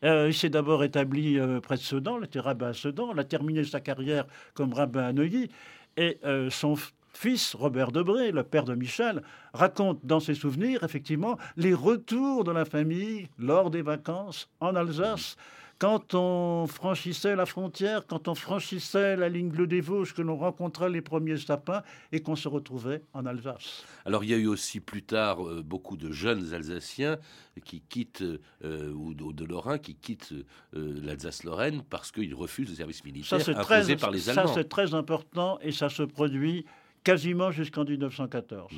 euh, 0.03 0.27
il 0.27 0.33
s'est 0.33 0.49
d'abord 0.49 0.83
établi 0.83 1.39
euh, 1.39 1.59
près 1.59 1.75
de 1.75 1.81
Sedan, 1.81 2.19
il 2.19 2.25
était 2.25 2.39
rabbin 2.39 2.69
à 2.69 2.73
Sedan, 2.73 3.11
il 3.13 3.19
a 3.19 3.23
terminé 3.23 3.63
sa 3.63 3.79
carrière 3.79 4.25
comme 4.53 4.73
rabbin 4.73 5.03
à 5.03 5.13
Neuilly, 5.13 5.49
et 5.97 6.19
euh, 6.25 6.49
son 6.49 6.75
fils, 7.13 7.55
Robert 7.55 7.91
Debré, 7.91 8.31
le 8.31 8.43
père 8.43 8.65
de 8.65 8.75
Michel, 8.75 9.21
raconte 9.53 9.99
dans 10.03 10.19
ses 10.19 10.33
souvenirs, 10.33 10.83
effectivement, 10.83 11.37
les 11.55 11.73
retours 11.73 12.43
de 12.43 12.51
la 12.51 12.65
famille 12.65 13.29
lors 13.37 13.69
des 13.69 13.81
vacances 13.81 14.49
en 14.59 14.75
Alsace 14.75 15.37
quand 15.79 16.13
on 16.13 16.65
franchissait 16.67 17.35
la 17.35 17.45
frontière, 17.45 18.05
quand 18.07 18.27
on 18.27 18.35
franchissait 18.35 19.15
la 19.15 19.29
ligne 19.29 19.49
bleue 19.49 19.67
des 19.67 19.81
Vosges, 19.81 20.13
que 20.13 20.21
l'on 20.21 20.37
rencontrait 20.37 20.89
les 20.89 21.01
premiers 21.01 21.37
sapins 21.37 21.83
et 22.11 22.21
qu'on 22.21 22.35
se 22.35 22.47
retrouvait 22.47 23.01
en 23.13 23.25
Alsace. 23.25 23.83
Alors 24.05 24.23
il 24.23 24.29
y 24.29 24.33
a 24.33 24.37
eu 24.37 24.47
aussi 24.47 24.79
plus 24.79 25.03
tard 25.03 25.45
euh, 25.45 25.61
beaucoup 25.61 25.97
de 25.97 26.11
jeunes 26.11 26.53
Alsaciens 26.53 27.17
qui 27.65 27.81
quittent, 27.81 28.23
euh, 28.63 28.91
ou 28.93 29.13
de, 29.13 29.45
Lorrains 29.45 29.77
qui 29.77 29.95
quittent 29.95 30.33
euh, 30.75 30.99
l'Alsace-Lorraine 31.03 31.83
parce 31.89 32.11
qu'ils 32.11 32.33
refusent 32.33 32.69
le 32.69 32.75
service 32.75 33.03
militaire 33.03 33.41
ça, 33.41 33.51
imposé 33.51 33.95
par 33.95 34.11
les 34.11 34.29
Allemands. 34.29 34.47
Ça 34.47 34.53
c'est 34.53 34.69
très 34.69 34.93
important 34.93 35.59
et 35.61 35.71
ça 35.71 35.89
se 35.89 36.03
produit 36.03 36.65
quasiment 37.03 37.51
jusqu'en 37.51 37.83
1914. 37.83 38.71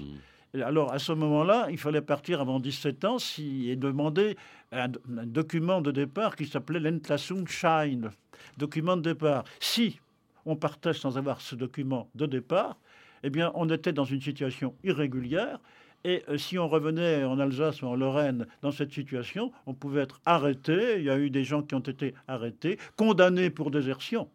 Alors, 0.63 0.93
à 0.93 0.99
ce 0.99 1.11
moment-là, 1.11 1.67
il 1.69 1.77
fallait 1.77 2.01
partir 2.01 2.41
avant 2.41 2.59
17 2.59 3.05
ans 3.05 3.19
si, 3.19 3.69
et 3.69 3.75
demander 3.75 4.37
un, 4.71 4.87
document 5.07 5.81
de 5.81 5.91
départ 5.91 6.35
qui 6.35 6.45
s'appelait 6.45 6.79
l'Entlassungsschein, 6.79 8.11
document 8.57 8.97
de 8.97 9.01
départ. 9.01 9.43
Si 9.59 9.99
on 10.45 10.55
partait 10.55 10.93
sans 10.93 11.17
avoir 11.17 11.41
ce 11.41 11.55
document 11.55 12.09
de 12.15 12.25
départ, 12.25 12.77
eh 13.23 13.29
bien, 13.29 13.51
on 13.55 13.69
était 13.69 13.93
dans 13.93 14.05
une 14.05 14.21
situation 14.21 14.75
irrégulière. 14.83 15.59
Et 16.03 16.23
euh, 16.29 16.37
si 16.37 16.59
on 16.59 16.67
revenait 16.67 17.23
en 17.23 17.39
Alsace 17.39 17.81
ou 17.81 17.87
en 17.87 17.95
Lorraine 17.95 18.45
dans 18.61 18.71
cette 18.71 18.91
situation, 18.91 19.51
on 19.65 19.73
pouvait 19.73 20.01
être 20.01 20.21
arrêté. 20.25 20.97
Il 20.99 21.05
y 21.05 21.09
a 21.09 21.17
eu 21.17 21.31
des 21.31 21.43
gens 21.43 21.63
qui 21.63 21.73
ont 21.73 21.79
été 21.79 22.13
arrêtés, 22.27 22.77
condamnés 22.95 23.49
pour 23.49 23.71
désertion. 23.71 24.29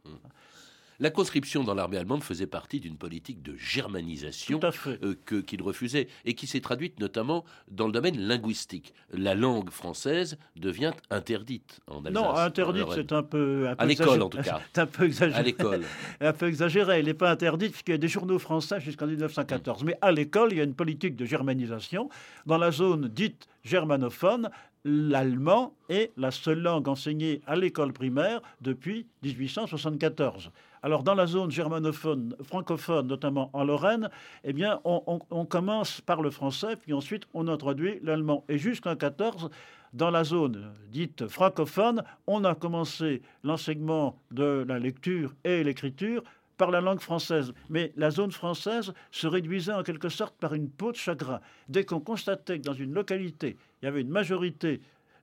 La 1.00 1.08
conscription 1.08 1.64
dans 1.64 1.72
l'armée 1.72 1.96
allemande 1.96 2.22
faisait 2.22 2.46
partie 2.46 2.78
d'une 2.78 2.98
politique 2.98 3.42
de 3.42 3.56
germanisation 3.56 4.60
euh, 4.86 5.14
qu'il 5.46 5.62
refusait 5.62 6.08
et 6.26 6.34
qui 6.34 6.46
s'est 6.46 6.60
traduite 6.60 7.00
notamment 7.00 7.46
dans 7.70 7.86
le 7.86 7.92
domaine 7.92 8.18
linguistique. 8.18 8.92
La 9.10 9.34
langue 9.34 9.70
française 9.70 10.36
devient 10.56 10.92
interdite 11.08 11.80
en 11.86 12.04
Alsace. 12.04 12.12
Non, 12.12 12.34
interdite, 12.34 12.86
c'est 12.94 13.12
un 13.12 13.22
peu, 13.22 13.68
à 13.78 13.86
l'école 13.86 14.20
en 14.20 14.28
tout 14.28 14.42
cas. 14.42 14.60
un 14.76 14.86
peu 14.86 15.06
exagéré. 15.06 15.40
À 15.40 15.42
l'école. 15.42 15.84
un 16.20 16.32
peu 16.34 16.48
exagéré. 16.48 16.98
Elle 16.98 17.06
n'est 17.06 17.14
pas 17.14 17.30
interdite 17.30 17.72
puisqu'il 17.72 17.92
y 17.92 17.94
a 17.94 17.98
des 17.98 18.08
journaux 18.08 18.38
français 18.38 18.78
jusqu'en 18.78 19.06
1914. 19.06 19.84
Mais 19.84 19.96
à 20.02 20.12
l'école, 20.12 20.52
il 20.52 20.58
y 20.58 20.60
a 20.60 20.64
une 20.64 20.74
politique 20.74 21.16
de 21.16 21.24
germanisation 21.24 22.10
dans 22.44 22.58
la 22.58 22.70
zone 22.70 23.08
dite 23.08 23.48
germanophone 23.64 24.50
l'allemand 24.84 25.74
est 25.88 26.10
la 26.16 26.30
seule 26.30 26.60
langue 26.60 26.88
enseignée 26.88 27.40
à 27.46 27.56
l'école 27.56 27.92
primaire 27.92 28.40
depuis 28.60 29.06
1874. 29.22 30.50
Alors 30.82 31.02
dans 31.02 31.14
la 31.14 31.26
zone 31.26 31.50
germanophone, 31.50 32.34
francophone, 32.42 33.06
notamment 33.06 33.50
en 33.52 33.64
Lorraine, 33.64 34.08
eh 34.44 34.52
bien 34.52 34.80
on, 34.84 35.44
commence 35.44 36.00
par 36.00 36.22
le 36.22 36.30
français, 36.30 36.76
puis 36.76 36.94
ensuite 36.94 37.24
on 37.34 37.48
introduit 37.48 38.00
l'allemand. 38.02 38.44
Et 38.48 38.56
jusqu'en 38.56 38.96
14, 38.96 39.50
dans 39.92 40.10
la 40.10 40.24
zone 40.24 40.72
dite 40.88 41.28
francophone, 41.28 42.02
on 42.26 42.44
a 42.44 42.54
commencé 42.54 43.20
l'enseignement 43.44 44.18
de 44.30 44.64
la 44.66 44.78
lecture 44.78 45.34
et 45.44 45.62
l'écriture 45.64 46.22
par 46.56 46.70
la 46.70 46.80
langue 46.80 47.00
française. 47.00 47.52
Mais 47.68 47.92
la 47.96 48.10
zone 48.10 48.32
française 48.32 48.92
se 49.10 49.26
réduisait 49.26 49.72
en 49.72 49.82
quelque 49.82 50.08
sorte 50.08 50.34
par 50.36 50.54
une 50.54 50.70
peau 50.70 50.92
de 50.92 50.96
chagrin. 50.96 51.40
Dès 51.68 51.84
qu'on 51.84 52.00
constatait 52.00 52.58
que 52.58 52.64
dans 52.64 52.74
une 52.74 52.94
localité, 52.94 53.56
il 53.80 53.86
y 53.86 53.88
avait 53.88 54.02
une 54.02 54.10
majorité 54.10 54.80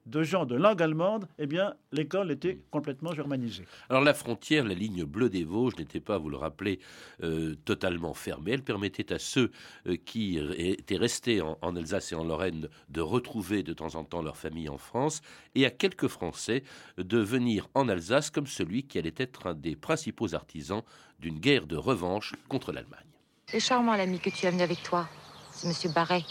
de 0.07 0.23
gens 0.23 0.45
de 0.45 0.55
langue 0.55 0.81
allemande, 0.81 1.27
eh 1.37 1.47
bien, 1.47 1.73
l'école 1.91 2.31
était 2.31 2.59
complètement 2.71 3.13
germanisée. 3.13 3.65
Alors 3.89 4.03
la 4.03 4.13
frontière, 4.13 4.63
la 4.63 4.73
ligne 4.73 5.03
bleue 5.03 5.29
des 5.29 5.43
Vosges 5.43 5.75
n'était 5.77 5.99
pas, 5.99 6.17
vous 6.17 6.29
le 6.29 6.37
rappelez, 6.37 6.79
euh, 7.23 7.55
totalement 7.65 8.13
fermée. 8.13 8.51
Elle 8.51 8.63
permettait 8.63 9.13
à 9.13 9.19
ceux 9.19 9.51
euh, 9.85 9.97
qui 9.97 10.39
étaient 10.57 10.97
restés 10.97 11.41
en, 11.41 11.75
Alsace 11.75 12.11
et 12.11 12.15
en 12.15 12.23
Lorraine 12.23 12.69
de 12.89 13.01
retrouver 13.01 13.63
de 13.63 13.73
temps 13.73 13.95
en 13.95 14.03
temps 14.03 14.21
leur 14.21 14.37
famille 14.37 14.69
en 14.69 14.77
France 14.77 15.21
et 15.55 15.65
à 15.65 15.69
quelques 15.69 16.07
Français 16.07 16.63
de 16.97 17.17
venir 17.17 17.67
en 17.73 17.89
Alsace 17.89 18.29
comme 18.29 18.47
celui 18.47 18.83
qui 18.83 18.97
allait 18.97 19.13
être 19.17 19.47
un 19.47 19.53
des 19.53 19.75
principaux 19.75 20.33
artisans 20.33 20.81
d'une 21.19 21.39
guerre 21.39 21.67
de 21.67 21.75
revanche 21.75 22.33
contre 22.47 22.71
l'Allemagne. 22.71 23.01
C'est 23.47 23.59
charmant 23.59 23.95
l'ami 23.95 24.19
que 24.19 24.29
tu 24.29 24.45
as 24.45 24.49
amené 24.49 24.63
avec 24.63 24.81
toi. 24.83 25.07
C'est 25.51 25.67
Monsieur 25.67 25.89
Barret. 25.89 26.23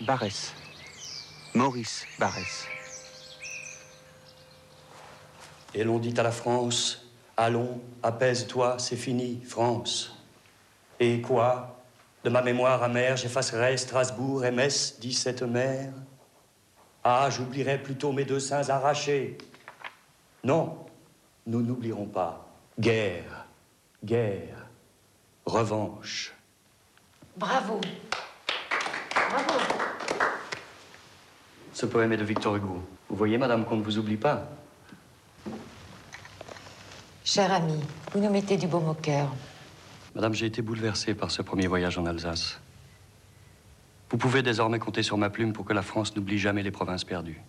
Barès. 0.00 0.54
Maurice 1.54 2.04
Barès. 2.18 2.66
Et 5.74 5.82
l'on 5.82 5.98
dit 5.98 6.14
à 6.16 6.22
la 6.22 6.30
France, 6.30 7.06
allons, 7.36 7.80
apaise-toi, 8.02 8.76
c'est 8.78 8.96
fini, 8.96 9.42
France. 9.44 10.16
Et 11.00 11.20
quoi? 11.20 11.82
De 12.22 12.30
ma 12.30 12.42
mémoire 12.42 12.82
amère, 12.82 13.16
j'effacerai 13.16 13.76
Strasbourg 13.76 14.44
et 14.44 14.50
Metz, 14.50 14.96
dit 15.00 15.12
cette 15.12 15.42
mère. 15.42 15.92
Ah, 17.02 17.28
j'oublierai 17.30 17.82
plutôt 17.82 18.12
mes 18.12 18.24
deux 18.24 18.40
seins 18.40 18.70
arrachés. 18.70 19.36
Non, 20.44 20.78
nous 21.46 21.60
n'oublierons 21.60 22.06
pas. 22.06 22.46
Guerre, 22.78 23.46
guerre, 24.02 24.66
revanche. 25.44 26.32
Bravo. 27.36 27.80
Bravo. 29.12 29.60
Ce 31.72 31.86
poème 31.86 32.12
est 32.12 32.16
de 32.16 32.24
Victor 32.24 32.56
Hugo. 32.56 32.80
Vous 33.08 33.16
voyez, 33.16 33.36
madame, 33.36 33.64
qu'on 33.64 33.76
ne 33.76 33.82
vous 33.82 33.98
oublie 33.98 34.16
pas. 34.16 34.48
Cher 37.26 37.50
ami, 37.50 37.80
vous 38.12 38.20
nous 38.20 38.28
mettez 38.28 38.58
du 38.58 38.66
baume 38.66 38.90
au 38.90 38.94
cœur. 38.94 39.32
Madame, 40.14 40.34
j'ai 40.34 40.44
été 40.44 40.60
bouleversé 40.60 41.14
par 41.14 41.30
ce 41.30 41.40
premier 41.40 41.66
voyage 41.66 41.96
en 41.96 42.04
Alsace. 42.04 42.60
Vous 44.10 44.18
pouvez 44.18 44.42
désormais 44.42 44.78
compter 44.78 45.02
sur 45.02 45.16
ma 45.16 45.30
plume 45.30 45.54
pour 45.54 45.64
que 45.64 45.72
la 45.72 45.80
France 45.80 46.14
n'oublie 46.14 46.38
jamais 46.38 46.62
les 46.62 46.70
provinces 46.70 47.04
perdues. 47.04 47.40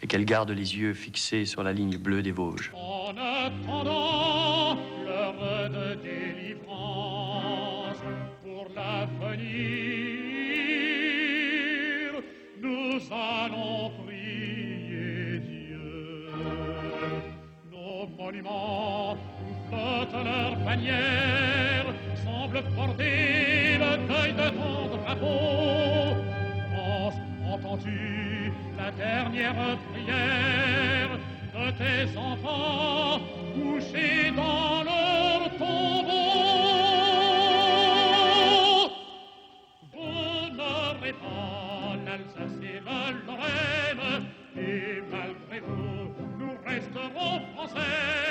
Et 0.00 0.06
qu'elle 0.06 0.24
garde 0.24 0.52
les 0.52 0.78
yeux 0.78 0.94
fixés 0.94 1.44
sur 1.44 1.62
la 1.62 1.74
ligne 1.74 1.98
bleue 1.98 2.22
des 2.22 2.32
Vosges. 2.32 2.72
En 2.74 3.10
attendant 3.10 4.78
l'heure 5.04 5.68
de 5.68 5.94
délivrance 5.96 7.98
pour 8.42 8.68
l'avenir, 8.74 9.42
nous 12.62 13.00
allons 13.12 13.75
où 20.06 20.10
flotte 20.10 20.24
leur 20.24 20.56
bannière, 20.56 21.86
semble 22.24 22.62
porter 22.74 23.78
le 23.78 23.96
deuil 24.06 24.32
de 24.32 24.48
ton 24.50 24.96
drapeau. 24.96 26.16
France, 26.72 27.14
entends-tu 27.48 28.52
la 28.78 28.90
dernière 28.92 29.54
prière 29.92 31.10
de 31.54 31.70
tes 31.72 32.16
enfants 32.16 33.20
couchés 33.54 34.30
dans 34.34 34.82
leur 34.84 35.50
tombeau? 35.58 36.12
Vous 39.92 40.50
pas 41.12 41.96
l'Alsace 42.04 42.58
et 42.62 42.80
la 42.84 43.12
Lorraine, 43.26 44.24
et 44.56 45.02
malgré 45.10 45.60
vous, 45.60 46.14
nous 46.38 46.56
resterons 46.66 47.40
français 47.54 48.25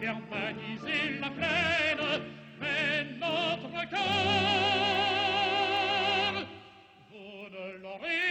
germaniser 0.00 1.18
la 1.20 1.30
plaine, 1.30 2.22
mais 2.60 3.04
notre 3.18 3.88
cœur, 3.90 4.00
vous 7.10 7.48
ne 7.50 7.66
l'aurez 7.82 8.26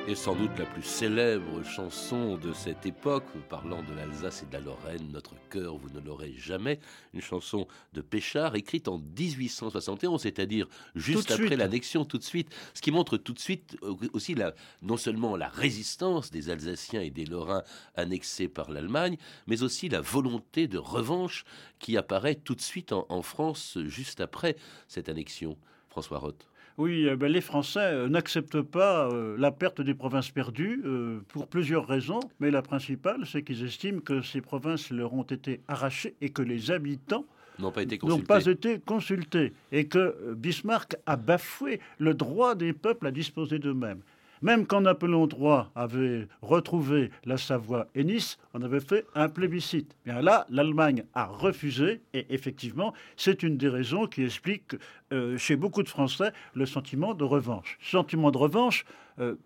est 0.06 0.14
sans 0.14 0.34
doute 0.34 0.58
la 0.58 0.66
plus 0.66 0.82
célèbre 0.82 1.62
chanson 1.62 2.36
de 2.36 2.52
cette 2.52 2.84
époque, 2.84 3.24
parlant 3.48 3.82
de 3.82 3.94
l'Alsace 3.94 4.42
et 4.42 4.46
de 4.46 4.52
la 4.52 4.60
Lorraine, 4.60 5.10
Notre 5.12 5.34
cœur, 5.48 5.78
vous 5.78 5.88
ne 5.88 6.00
l'aurez 6.00 6.34
jamais, 6.36 6.78
une 7.14 7.22
chanson 7.22 7.66
de 7.94 8.02
Péchard 8.02 8.54
écrite 8.54 8.88
en 8.88 8.98
1871, 8.98 10.20
c'est-à-dire 10.20 10.68
juste 10.94 11.30
après 11.30 11.56
l'annexion, 11.56 12.04
tout 12.04 12.18
de 12.18 12.22
suite, 12.22 12.54
ce 12.74 12.82
qui 12.82 12.90
montre 12.90 13.16
tout 13.16 13.32
de 13.32 13.38
suite 13.38 13.78
aussi 14.12 14.34
la, 14.34 14.54
non 14.82 14.98
seulement 14.98 15.36
la 15.36 15.48
résistance 15.48 16.30
des 16.30 16.50
Alsaciens 16.50 17.00
et 17.00 17.10
des 17.10 17.24
Lorrains 17.24 17.62
annexés 17.94 18.48
par 18.48 18.70
l'Allemagne, 18.70 19.16
mais 19.46 19.62
aussi 19.62 19.88
la 19.88 20.02
volonté 20.02 20.68
de 20.68 20.78
revanche 20.78 21.44
qui 21.78 21.96
apparaît 21.96 22.34
tout 22.34 22.54
de 22.54 22.60
suite 22.60 22.92
en, 22.92 23.06
en 23.08 23.22
France 23.22 23.78
juste 23.86 24.20
après 24.20 24.56
cette 24.86 25.08
annexion. 25.08 25.56
François 25.88 26.18
Roth. 26.18 26.50
Oui, 26.76 27.06
eh 27.08 27.14
ben, 27.14 27.30
les 27.30 27.40
Français 27.40 27.78
euh, 27.78 28.08
n'acceptent 28.08 28.60
pas 28.60 29.08
euh, 29.08 29.36
la 29.38 29.52
perte 29.52 29.80
des 29.80 29.94
provinces 29.94 30.30
perdues 30.30 30.82
euh, 30.84 31.20
pour 31.28 31.46
plusieurs 31.46 31.86
raisons, 31.86 32.20
mais 32.40 32.50
la 32.50 32.62
principale, 32.62 33.26
c'est 33.26 33.42
qu'ils 33.42 33.64
estiment 33.64 34.00
que 34.00 34.22
ces 34.22 34.40
provinces 34.40 34.90
leur 34.90 35.14
ont 35.14 35.22
été 35.22 35.60
arrachées 35.68 36.16
et 36.20 36.30
que 36.30 36.42
les 36.42 36.72
habitants 36.72 37.26
n'ont 37.60 37.70
pas 37.70 37.82
été 37.82 37.98
consultés. 37.98 38.26
pas 38.26 38.46
été 38.46 38.80
consultés 38.80 39.52
et 39.70 39.86
que 39.86 40.34
Bismarck 40.34 40.96
a 41.06 41.14
bafoué 41.14 41.78
le 41.98 42.12
droit 42.12 42.56
des 42.56 42.72
peuples 42.72 43.06
à 43.06 43.12
disposer 43.12 43.60
d'eux-mêmes. 43.60 44.00
Même 44.44 44.66
quand 44.66 44.82
Napoléon 44.82 45.26
III 45.26 45.70
avait 45.74 46.28
retrouvé 46.42 47.10
la 47.24 47.38
Savoie 47.38 47.88
et 47.94 48.04
Nice, 48.04 48.36
on 48.52 48.60
avait 48.60 48.80
fait 48.80 49.06
un 49.14 49.30
plébiscite. 49.30 49.96
Là, 50.04 50.46
l'Allemagne 50.50 51.04
a 51.14 51.24
refusé, 51.24 52.02
et 52.12 52.26
effectivement, 52.28 52.92
c'est 53.16 53.42
une 53.42 53.56
des 53.56 53.70
raisons 53.70 54.06
qui 54.06 54.22
explique 54.22 54.76
euh, 55.14 55.38
chez 55.38 55.56
beaucoup 55.56 55.82
de 55.82 55.88
Français 55.88 56.30
le 56.52 56.66
sentiment 56.66 57.14
de 57.14 57.24
revanche. 57.24 57.78
Sentiment 57.80 58.30
de 58.30 58.36
revanche, 58.36 58.84
euh, 59.18 59.36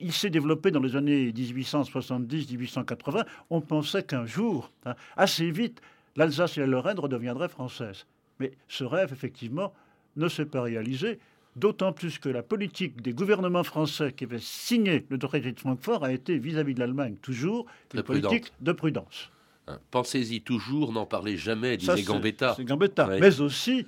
il 0.00 0.12
s'est 0.12 0.28
développé 0.28 0.72
dans 0.72 0.80
les 0.80 0.96
années 0.96 1.30
1870-1880. 1.30 3.24
On 3.48 3.60
pensait 3.60 4.02
qu'un 4.02 4.26
jour, 4.26 4.72
hein, 4.86 4.96
assez 5.16 5.52
vite, 5.52 5.80
l'Alsace 6.16 6.58
et 6.58 6.62
la 6.62 6.66
Lorraine 6.66 6.98
redeviendraient 6.98 7.48
françaises. 7.48 8.08
Mais 8.40 8.50
ce 8.66 8.82
rêve, 8.82 9.12
effectivement, 9.12 9.72
ne 10.16 10.26
s'est 10.26 10.46
pas 10.46 10.62
réalisé. 10.62 11.20
D'autant 11.54 11.92
plus 11.92 12.18
que 12.18 12.30
la 12.30 12.42
politique 12.42 13.02
des 13.02 13.12
gouvernements 13.12 13.64
français 13.64 14.12
qui 14.12 14.24
avaient 14.24 14.38
signé 14.38 15.04
le 15.10 15.18
traité 15.18 15.52
de 15.52 15.60
Francfort 15.60 16.02
a 16.02 16.12
été 16.12 16.38
vis-à-vis 16.38 16.72
de 16.72 16.80
l'Allemagne 16.80 17.16
toujours 17.20 17.66
une 17.92 18.02
politique 18.02 18.52
de 18.62 18.72
prudence. 18.72 19.30
Hein, 19.68 19.78
pensez-y 19.90 20.40
toujours, 20.40 20.92
n'en 20.92 21.04
parlez 21.04 21.36
jamais, 21.36 21.76
disait 21.76 22.02
Gambetta. 22.02 22.54
C'est 22.56 22.64
Gambetta. 22.64 23.06
Mais 23.20 23.40
aussi, 23.40 23.86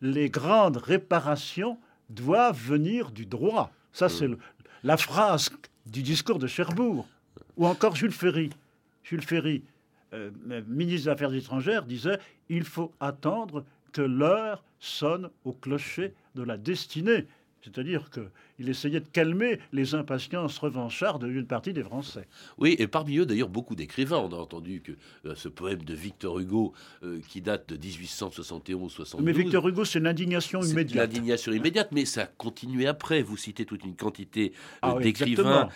les 0.00 0.30
grandes 0.30 0.78
réparations 0.78 1.78
doivent 2.08 2.58
venir 2.58 3.10
du 3.10 3.26
droit. 3.26 3.70
Ça, 3.92 4.08
c'est 4.08 4.28
mm. 4.28 4.38
la 4.82 4.96
phrase 4.96 5.50
du 5.86 6.02
discours 6.02 6.38
de 6.38 6.46
Cherbourg. 6.46 7.06
Ou 7.58 7.66
encore 7.66 7.94
Jules 7.94 8.12
Ferry. 8.12 8.50
Jules 9.04 9.22
Ferry, 9.22 9.62
euh, 10.14 10.30
ministre 10.66 11.04
des 11.04 11.08
Affaires 11.08 11.34
étrangères, 11.34 11.84
disait 11.84 12.18
il 12.48 12.64
faut 12.64 12.92
attendre 13.00 13.64
que 13.92 14.02
l'heure 14.02 14.64
sonne 14.80 15.30
au 15.44 15.52
clocher 15.52 16.14
de 16.34 16.42
la 16.42 16.56
destinée. 16.56 17.26
C'est-à-dire 17.62 18.10
qu'il 18.10 18.68
essayait 18.68 18.98
de 18.98 19.06
calmer 19.06 19.60
les 19.72 19.94
impatiences 19.94 20.58
revanchardes 20.58 21.24
d'une 21.24 21.46
partie 21.46 21.72
des 21.72 21.84
Français. 21.84 22.26
Oui, 22.58 22.74
et 22.78 22.88
parmi 22.88 23.18
eux 23.18 23.26
d'ailleurs 23.26 23.48
beaucoup 23.48 23.76
d'écrivains. 23.76 24.18
On 24.18 24.32
a 24.32 24.36
entendu 24.36 24.80
que 24.80 24.92
euh, 25.26 25.34
ce 25.36 25.48
poème 25.48 25.84
de 25.84 25.94
Victor 25.94 26.40
Hugo 26.40 26.72
euh, 27.04 27.20
qui 27.28 27.40
date 27.40 27.68
de 27.68 27.76
1871-72. 27.76 29.20
Mais 29.22 29.32
Victor 29.32 29.68
Hugo, 29.68 29.84
c'est 29.84 30.00
l'indignation 30.00 30.60
immédiate. 30.60 31.06
L'indignation 31.06 31.52
immédiate, 31.52 31.90
mais 31.92 32.04
ça 32.04 32.22
a 32.22 32.26
continué 32.26 32.88
après. 32.88 33.22
Vous 33.22 33.36
citez 33.36 33.64
toute 33.64 33.84
une 33.84 33.94
quantité 33.94 34.52
euh, 34.84 34.94
ah 34.94 34.94
d'écrivains. 35.00 35.68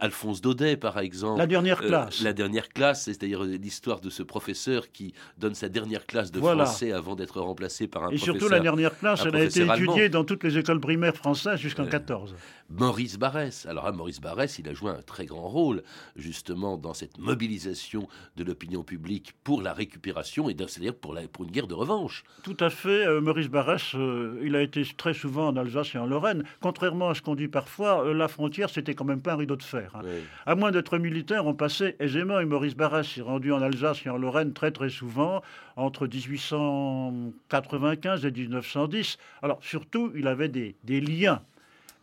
Alphonse 0.00 0.42
Daudet, 0.42 0.76
par 0.76 0.98
exemple. 0.98 1.38
La 1.38 1.46
dernière 1.46 1.80
classe. 1.80 2.20
la 2.22 2.34
dernière 2.34 2.68
classe, 2.68 3.04
c'est-à-dire 3.04 3.44
l'histoire 3.44 4.00
de 4.00 4.10
ce 4.10 4.22
professeur 4.22 4.92
qui 4.92 5.14
donne 5.38 5.54
sa 5.54 5.70
dernière 5.70 6.04
classe 6.04 6.30
de 6.30 6.40
français 6.40 6.92
avant 6.92 7.16
d'être 7.16 7.40
remplacé 7.40 7.86
par 7.88 8.02
un 8.02 8.06
professeur. 8.08 8.36
Et 8.36 8.38
surtout 8.38 8.52
la 8.52 8.60
dernière 8.60 8.98
classe, 8.98 9.22
elle 9.24 9.36
a 9.36 9.44
été 9.44 9.64
étudiée 9.64 10.10
dans 10.10 10.24
toutes 10.24 10.44
les 10.44 10.58
écoles 10.58 10.80
primaires 10.80 10.97
française 11.12 11.58
jusqu'en 11.58 11.86
14. 11.86 12.34
Maurice 12.70 13.18
Barrès. 13.18 13.64
Alors, 13.66 13.86
à 13.86 13.92
Maurice 13.92 14.20
Barrès, 14.20 14.58
il 14.58 14.68
a 14.68 14.74
joué 14.74 14.90
un 14.90 15.00
très 15.00 15.24
grand 15.24 15.48
rôle, 15.48 15.82
justement, 16.16 16.76
dans 16.76 16.92
cette 16.92 17.16
mobilisation 17.18 18.08
de 18.36 18.44
l'opinion 18.44 18.82
publique 18.82 19.32
pour 19.42 19.62
la 19.62 19.72
récupération, 19.72 20.50
et 20.50 20.56
c'est-à-dire 20.58 20.94
pour, 20.94 21.16
pour 21.32 21.44
une 21.44 21.50
guerre 21.50 21.66
de 21.66 21.74
revanche. 21.74 22.24
Tout 22.42 22.56
à 22.60 22.68
fait. 22.68 23.06
Euh, 23.06 23.22
Maurice 23.22 23.48
Barrès, 23.48 23.94
euh, 23.94 24.38
il 24.44 24.54
a 24.54 24.60
été 24.62 24.84
très 24.96 25.14
souvent 25.14 25.48
en 25.48 25.56
Alsace 25.56 25.94
et 25.94 25.98
en 25.98 26.06
Lorraine. 26.06 26.44
Contrairement 26.60 27.08
à 27.08 27.14
ce 27.14 27.22
qu'on 27.22 27.34
dit 27.34 27.48
parfois, 27.48 28.04
euh, 28.04 28.12
la 28.12 28.28
frontière, 28.28 28.68
c'était 28.68 28.94
quand 28.94 29.06
même 29.06 29.22
pas 29.22 29.32
un 29.32 29.36
rideau 29.36 29.56
de 29.56 29.62
fer. 29.62 29.92
Hein. 29.94 30.02
À 30.44 30.54
moins 30.54 30.70
d'être 30.70 30.98
militaire, 30.98 31.46
on 31.46 31.54
passait 31.54 31.96
aisément, 32.00 32.38
et 32.38 32.44
Maurice 32.44 32.76
Barrès 32.76 33.06
s'est 33.06 33.22
rendu 33.22 33.50
en 33.52 33.62
Alsace 33.62 34.04
et 34.04 34.10
en 34.10 34.18
Lorraine 34.18 34.52
très 34.52 34.72
très 34.72 34.90
souvent, 34.90 35.40
entre 35.76 36.06
1895 36.06 38.26
et 38.26 38.30
1910. 38.30 39.16
Alors, 39.42 39.58
surtout, 39.62 40.12
il 40.14 40.26
avait 40.26 40.48
des 40.48 40.76
des 40.84 41.00
liens, 41.00 41.40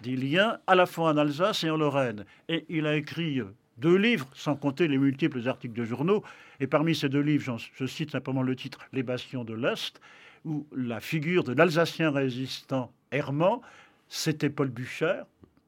des 0.05 0.15
liens 0.15 0.59
à 0.67 0.75
la 0.75 0.85
fois 0.85 1.09
en 1.09 1.17
Alsace 1.17 1.63
et 1.63 1.69
en 1.69 1.77
Lorraine. 1.77 2.25
Et 2.47 2.65
il 2.69 2.85
a 2.85 2.95
écrit 2.95 3.41
deux 3.77 3.95
livres, 3.95 4.27
sans 4.33 4.55
compter 4.55 4.87
les 4.87 4.99
multiples 4.99 5.47
articles 5.47 5.73
de 5.73 5.83
journaux. 5.83 6.23
Et 6.59 6.67
parmi 6.67 6.95
ces 6.95 7.09
deux 7.09 7.21
livres, 7.21 7.57
je 7.73 7.85
cite 7.85 8.11
simplement 8.11 8.43
le 8.43 8.55
titre 8.55 8.79
Les 8.93 9.01
Bastions 9.01 9.43
de 9.43 9.55
l'Est, 9.55 9.99
où 10.45 10.67
la 10.75 10.99
figure 10.99 11.43
de 11.43 11.53
l'Alsacien 11.53 12.11
résistant 12.11 12.91
Herman, 13.11 13.59
c'était 14.07 14.51
Paul 14.51 14.69
Bucher, 14.69 15.23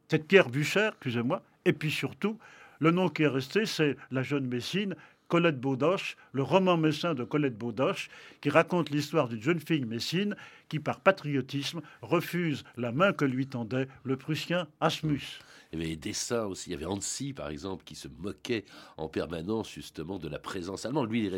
c'est 0.08 0.28
Pierre 0.28 0.50
Bucher, 0.50 0.90
excusez-moi, 0.94 1.42
et 1.66 1.74
puis 1.74 1.92
surtout, 1.92 2.38
le 2.80 2.92
nom 2.92 3.10
qui 3.10 3.24
est 3.24 3.28
resté, 3.28 3.66
c'est 3.66 3.98
la 4.12 4.22
jeune 4.22 4.46
Messine, 4.46 4.96
Colette 5.28 5.60
Baudoche, 5.60 6.18
le 6.32 6.44
roman 6.44 6.78
messin 6.78 7.14
de 7.14 7.24
Colette 7.24 7.58
Baudoche, 7.58 8.10
qui 8.42 8.50
raconte 8.50 8.90
l'histoire 8.90 9.28
d'une 9.28 9.42
jeune 9.42 9.60
fille 9.60 9.86
messine 9.86 10.36
qui, 10.70 10.80
par 10.80 11.00
patriotisme, 11.00 11.82
refuse 12.02 12.64
la 12.76 12.92
main 12.92 13.14
que 13.14 13.26
lui 13.26 13.48
tendait 13.48 13.88
le 14.04 14.18
Prussien 14.18 14.68
Asmus. 14.80 15.40
Il 15.72 15.80
y 15.80 15.82
avait 15.82 15.96
des 15.96 16.10
dessins 16.10 16.46
aussi. 16.46 16.70
Il 16.70 16.74
y 16.74 16.76
avait 16.76 16.92
Annecy, 16.92 17.34
par 17.34 17.50
exemple, 17.50 17.84
qui 17.84 17.96
se 17.96 18.08
moquait 18.20 18.64
en 18.96 19.10
permanence 19.10 19.70
justement 19.70 20.18
de 20.18 20.30
la 20.30 20.40
présence 20.40 20.86
allemande. 20.86 21.12
Lui, 21.12 21.26
il 21.26 21.36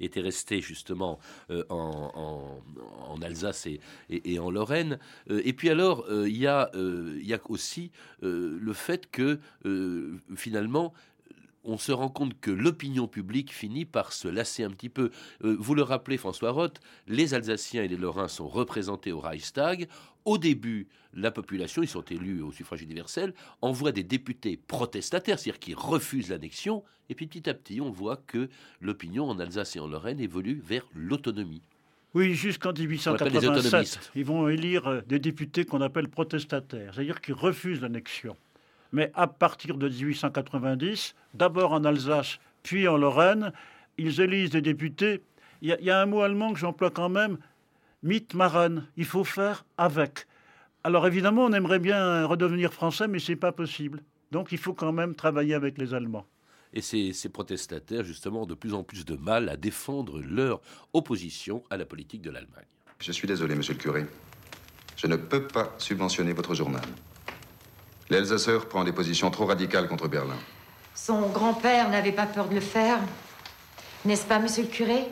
était 0.00 0.20
resté 0.20 0.60
justement 0.60 1.18
euh, 1.50 1.62
en, 1.68 2.60
Alsace 3.22 3.68
et, 4.08 4.38
en 4.38 4.50
Lorraine. 4.50 4.98
Euh, 5.30 5.42
et 5.44 5.52
puis 5.52 5.70
alors, 5.70 6.04
euh, 6.08 6.28
il 6.28 6.36
y 6.36 6.46
a 6.46 6.70
aussi 7.48 7.90
le 8.22 8.72
fait 8.72 9.10
que 9.10 9.38
finalement, 10.34 10.92
on 11.64 11.78
se 11.78 11.92
rend 11.92 12.08
compte 12.08 12.38
que 12.40 12.50
l'opinion 12.50 13.06
publique 13.06 13.52
finit 13.52 13.84
par 13.84 14.12
se 14.12 14.28
lasser 14.28 14.64
un 14.64 14.70
petit 14.70 14.88
peu. 14.88 15.10
Euh, 15.44 15.56
vous 15.58 15.74
le 15.74 15.82
rappelez, 15.82 16.16
François 16.16 16.50
Roth, 16.50 16.80
les 17.06 17.34
Alsaciens 17.34 17.82
et 17.82 17.88
les 17.88 17.96
Lorrains 17.96 18.28
sont 18.28 18.48
représentés 18.48 19.12
au 19.12 19.20
Reichstag. 19.20 19.88
Au 20.24 20.38
début, 20.38 20.88
la 21.14 21.30
population, 21.30 21.82
ils 21.82 21.88
sont 21.88 22.04
élus 22.04 22.42
au 22.42 22.52
suffrage 22.52 22.82
universel, 22.82 23.34
envoie 23.62 23.92
des 23.92 24.04
députés 24.04 24.56
protestataires, 24.56 25.38
c'est-à-dire 25.38 25.60
qui 25.60 25.74
refusent 25.74 26.30
l'annexion. 26.30 26.84
Et 27.08 27.14
puis 27.14 27.26
petit 27.26 27.48
à 27.48 27.54
petit, 27.54 27.80
on 27.80 27.90
voit 27.90 28.16
que 28.16 28.48
l'opinion 28.80 29.28
en 29.28 29.38
Alsace 29.38 29.76
et 29.76 29.80
en 29.80 29.88
Lorraine 29.88 30.20
évolue 30.20 30.62
vers 30.64 30.86
l'autonomie. 30.94 31.62
Oui, 32.12 32.34
jusqu'en 32.34 32.72
1887, 32.72 34.12
ils 34.16 34.24
vont 34.24 34.48
élire 34.48 34.86
euh, 34.88 35.00
des 35.06 35.20
députés 35.20 35.64
qu'on 35.64 35.80
appelle 35.80 36.08
protestataires, 36.08 36.92
c'est-à-dire 36.92 37.20
qui 37.20 37.32
refusent 37.32 37.80
l'annexion. 37.80 38.36
Mais 38.92 39.10
à 39.14 39.26
partir 39.26 39.76
de 39.76 39.88
1890, 39.88 41.14
d'abord 41.34 41.72
en 41.72 41.84
Alsace, 41.84 42.38
puis 42.62 42.88
en 42.88 42.96
Lorraine, 42.96 43.52
ils 43.98 44.20
élisent 44.20 44.50
des 44.50 44.62
députés. 44.62 45.22
Il 45.62 45.76
y, 45.80 45.90
a 45.90 46.00
un 46.00 46.06
mot 46.06 46.22
allemand 46.22 46.52
que 46.52 46.58
j'emploie 46.58 46.90
quand 46.90 47.10
même, 47.10 47.38
mitmachen. 48.02 48.86
Il 48.96 49.04
faut 49.04 49.24
faire 49.24 49.64
avec. 49.76 50.26
Alors 50.84 51.06
évidemment, 51.06 51.44
on 51.44 51.52
aimerait 51.52 51.78
bien 51.78 52.24
redevenir 52.24 52.72
français, 52.72 53.08
mais 53.08 53.18
c'est 53.18 53.36
pas 53.36 53.52
possible. 53.52 54.02
Donc 54.30 54.52
il 54.52 54.58
faut 54.58 54.72
quand 54.72 54.92
même 54.92 55.14
travailler 55.14 55.54
avec 55.54 55.76
les 55.76 55.92
Allemands. 55.92 56.26
Et 56.72 56.80
ces, 56.80 57.12
ces, 57.12 57.28
protestataires, 57.28 58.04
justement, 58.04 58.42
ont 58.42 58.46
de 58.46 58.54
plus 58.54 58.74
en 58.74 58.84
plus 58.84 59.04
de 59.04 59.16
mal 59.16 59.48
à 59.48 59.56
défendre 59.56 60.20
leur 60.20 60.60
opposition 60.92 61.62
à 61.68 61.76
la 61.76 61.84
politique 61.84 62.22
de 62.22 62.30
l'Allemagne. 62.30 62.64
Je 63.00 63.12
suis 63.12 63.26
désolé, 63.26 63.54
monsieur 63.54 63.74
le 63.74 63.80
curé. 63.80 64.06
Je 64.96 65.06
ne 65.06 65.16
peux 65.16 65.46
pas 65.46 65.74
subventionner 65.78 66.32
votre 66.32 66.54
journal. 66.54 66.82
L'Elsasseur 68.10 68.68
prend 68.68 68.82
des 68.82 68.92
positions 68.92 69.30
trop 69.30 69.46
radicales 69.46 69.86
contre 69.86 70.08
Berlin. 70.08 70.36
Son 70.94 71.28
grand-père 71.28 71.88
n'avait 71.88 72.12
pas 72.12 72.26
peur 72.26 72.48
de 72.48 72.54
le 72.56 72.60
faire. 72.60 72.98
N'est-ce 74.04 74.26
pas, 74.26 74.40
monsieur 74.40 74.64
le 74.64 74.68
curé? 74.68 75.06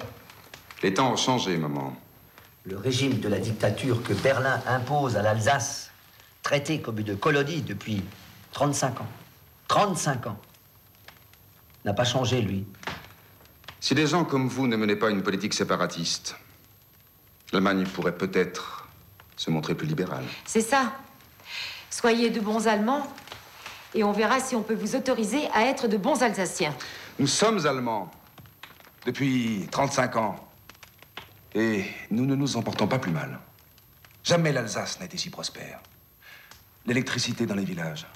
Les 0.82 0.92
temps 0.92 1.12
ont 1.12 1.16
changé, 1.16 1.56
maman. 1.56 1.96
Le 2.64 2.76
régime 2.76 3.20
de 3.20 3.28
la 3.28 3.38
dictature 3.38 4.02
que 4.02 4.12
Berlin 4.12 4.60
impose 4.66 5.16
à 5.16 5.22
l'Alsace, 5.22 5.90
traité 6.42 6.80
comme 6.80 6.98
une 6.98 7.16
colonie 7.16 7.62
depuis 7.62 8.02
35 8.52 9.00
ans, 9.00 9.06
35 9.68 10.26
ans, 10.26 10.38
n'a 11.84 11.94
pas 11.94 12.04
changé, 12.04 12.42
lui. 12.42 12.66
Si 13.80 13.94
des 13.94 14.08
gens 14.08 14.24
comme 14.24 14.48
vous 14.48 14.66
ne 14.66 14.76
menaient 14.76 14.96
pas 14.96 15.10
une 15.10 15.22
politique 15.22 15.54
séparatiste, 15.54 16.36
l'Allemagne 17.52 17.86
pourrait 17.86 18.16
peut-être 18.16 18.88
se 19.36 19.50
montrer 19.50 19.76
plus 19.76 19.86
libérale. 19.86 20.24
C'est 20.44 20.60
ça. 20.60 20.92
Soyez 21.90 22.30
de 22.30 22.40
bons 22.40 22.66
Allemands 22.68 23.06
et 23.94 24.04
on 24.04 24.12
verra 24.12 24.40
si 24.40 24.54
on 24.54 24.62
peut 24.62 24.74
vous 24.74 24.94
autoriser 24.96 25.48
à 25.54 25.62
être 25.66 25.88
de 25.88 25.96
bons 25.96 26.22
Alsaciens. 26.22 26.74
Nous 27.18 27.26
sommes 27.26 27.66
Allemands 27.66 28.10
depuis 29.06 29.66
35 29.70 30.16
ans. 30.16 30.36
Et 31.54 31.84
nous 32.10 32.26
ne 32.26 32.34
nous 32.34 32.56
en 32.56 32.62
portons 32.62 32.86
pas 32.86 32.98
plus 32.98 33.10
mal. 33.10 33.38
Jamais 34.22 34.52
l'Alsace 34.52 35.00
n'a 35.00 35.06
été 35.06 35.16
si 35.16 35.30
prospère. 35.30 35.80
L'électricité 36.84 37.46
dans 37.46 37.54
les 37.54 37.64
villages, 37.64 38.06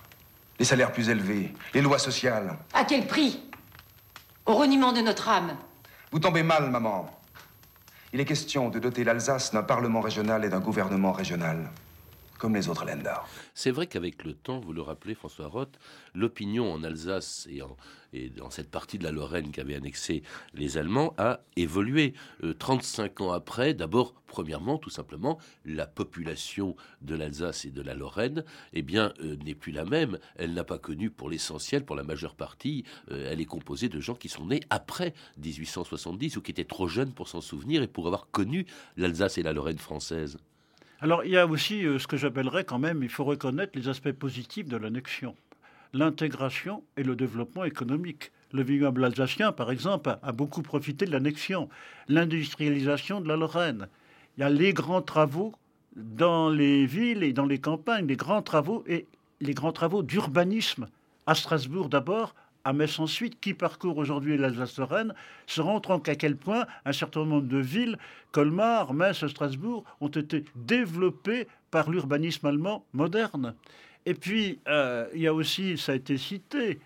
les 0.59 0.65
salaires 0.65 0.93
plus 0.93 1.09
élevés, 1.09 1.55
les 1.73 1.81
lois 1.81 1.99
sociales. 1.99 2.57
À 2.75 2.85
quel 2.85 3.07
prix? 3.07 3.43
Au 4.45 4.55
reniement 4.55 4.93
de 4.93 5.01
notre 5.01 5.29
âme. 5.29 5.57
Vous 6.11 6.19
tombez 6.19 6.43
mal, 6.43 6.71
maman. 6.71 7.09
Il 8.13 8.21
est 8.21 8.27
question 8.27 8.69
de 8.69 8.79
doter 8.79 9.05
l'Alsace 9.05 9.53
d'un 9.53 9.63
parlement 9.63 10.01
régional 10.01 10.45
et 10.45 10.51
d'un 10.51 10.61
gouvernement 10.61 11.13
régional 11.13 11.71
comme 12.43 12.57
les 12.57 12.69
autres 12.69 12.85
Länder. 12.85 13.15
C'est 13.55 13.71
vrai 13.71 13.87
qu'avec 13.87 14.25
le 14.25 14.35
temps, 14.35 14.59
vous 14.59 14.73
le 14.73 14.83
rappelez 14.83 15.15
François 15.15 15.47
Roth, 15.47 15.79
l'opinion 16.13 16.73
en 16.73 16.83
Alsace 16.83 17.47
et, 17.49 17.63
en, 17.63 17.77
et 18.13 18.31
dans 18.31 18.51
cette 18.51 18.69
partie 18.69 18.99
de 18.99 19.05
la 19.05 19.13
Lorraine 19.13 19.53
qu'avaient 19.53 19.77
annexé 19.77 20.25
les 20.53 20.77
Allemands 20.77 21.15
a 21.19 21.39
évolué. 21.55 22.15
35 22.59 23.21
euh, 23.21 23.25
ans 23.25 23.31
après, 23.31 23.75
d'abord, 23.75 24.15
premièrement, 24.27 24.77
tout 24.77 24.91
simplement, 24.91 25.39
la 25.65 25.87
population 25.87 26.75
de 27.01 27.15
l'Alsace 27.15 27.65
et 27.65 27.71
de 27.71 27.81
la 27.81 27.95
Lorraine 27.95 28.43
eh 28.73 28.83
bien, 28.83 29.13
euh, 29.21 29.37
n'est 29.45 29.55
plus 29.55 29.71
la 29.71 29.85
même. 29.85 30.19
Elle 30.35 30.53
n'a 30.53 30.65
pas 30.65 30.79
connu, 30.79 31.11
pour 31.11 31.31
l'essentiel, 31.31 31.85
pour 31.85 31.95
la 31.95 32.03
majeure 32.03 32.35
partie, 32.35 32.85
euh, 33.13 33.31
elle 33.31 33.41
est 33.41 33.45
composée 33.45 33.89
de 33.89 34.01
gens 34.01 34.17
qui 34.17 34.29
sont 34.29 34.47
nés 34.47 34.63
après 34.69 35.15
1870 35.39 36.39
ou 36.39 36.43
qui 36.43 36.51
étaient 36.51 36.65
trop 36.65 36.89
jeunes 36.89 37.13
pour 37.13 37.29
s'en 37.29 37.41
souvenir 37.41 37.85
et 37.85 37.87
pour 37.87 38.09
avoir 38.09 38.31
connu 38.33 38.67
l'Alsace 38.97 39.39
et 39.39 39.45
la 39.45 39.53
Lorraine 39.53 39.79
française. 39.79 40.39
Alors 41.03 41.25
il 41.25 41.33
y 41.33 41.37
a 41.37 41.49
aussi 41.49 41.85
euh, 41.85 41.99
ce 41.99 42.07
que 42.07 42.17
j'appellerais 42.17 42.63
quand 42.63 42.79
même, 42.79 43.03
il 43.03 43.09
faut 43.09 43.25
reconnaître 43.25 43.77
les 43.77 43.89
aspects 43.89 44.13
positifs 44.13 44.69
de 44.69 44.77
l'annexion. 44.77 45.35
L'intégration 45.93 46.85
et 46.97 47.03
le 47.03 47.17
développement 47.17 47.65
économique. 47.65 48.31
Le 48.53 48.63
vignoble 48.63 49.05
alsacien, 49.05 49.51
par 49.51 49.73
exemple, 49.73 50.17
a 50.23 50.31
beaucoup 50.31 50.63
profité 50.63 51.05
de 51.05 51.11
l'annexion. 51.11 51.69
L'industrialisation 52.07 53.21
de 53.21 53.27
la 53.27 53.35
Lorraine. 53.35 53.89
Il 54.37 54.43
y 54.43 54.45
a 54.45 54.49
les 54.49 54.73
grands 54.73 55.03
travaux 55.03 55.53
dans 55.97 56.49
les 56.49 56.87
villes 56.87 57.25
et 57.25 57.33
dans 57.33 57.47
les 57.47 57.59
campagnes, 57.59 58.07
les 58.07 58.17
grands 58.17 58.43
travaux 58.43 58.85
et 58.87 59.07
les 59.41 59.55
grands 59.55 59.73
travaux 59.73 60.05
d'urbanisme. 60.05 60.87
À 61.27 61.35
Strasbourg 61.35 61.89
d'abord, 61.89 62.33
à 62.65 62.73
Metz 62.73 62.99
ensuite, 62.99 63.41
qui 63.41 63.55
parcourt 63.55 63.99
aujourd'hui 63.99 64.37
l'Alsace-Lorraine, 64.37 65.15
se 65.47 65.61
rend 65.61 65.81
compte 65.81 66.09
à 66.09 66.15
quel 66.15 66.37
point 66.37 66.67
un 66.85 66.93
certain 66.93 67.25
nombre 67.25 67.49
de 67.49 67.59
villes, 67.59 67.99
Colmar, 68.31 68.95
Metz, 68.95 69.27
Strasbourg, 69.27 69.85
ont 70.01 70.09
été 70.09 70.45
développées 70.55 71.47
par 71.71 71.91
l'urbanisme 71.91 72.47
allemand 72.47 72.85
moderne. 72.93 73.55
Et 74.07 74.15
puis, 74.15 74.59
euh, 74.69 75.07
il 75.15 75.23
y 75.23 75.27
a 75.27 75.35
aussi, 75.35 75.79
ça 75.79 75.93
a 75.93 75.95
été 75.95 76.17
cité, 76.19 76.81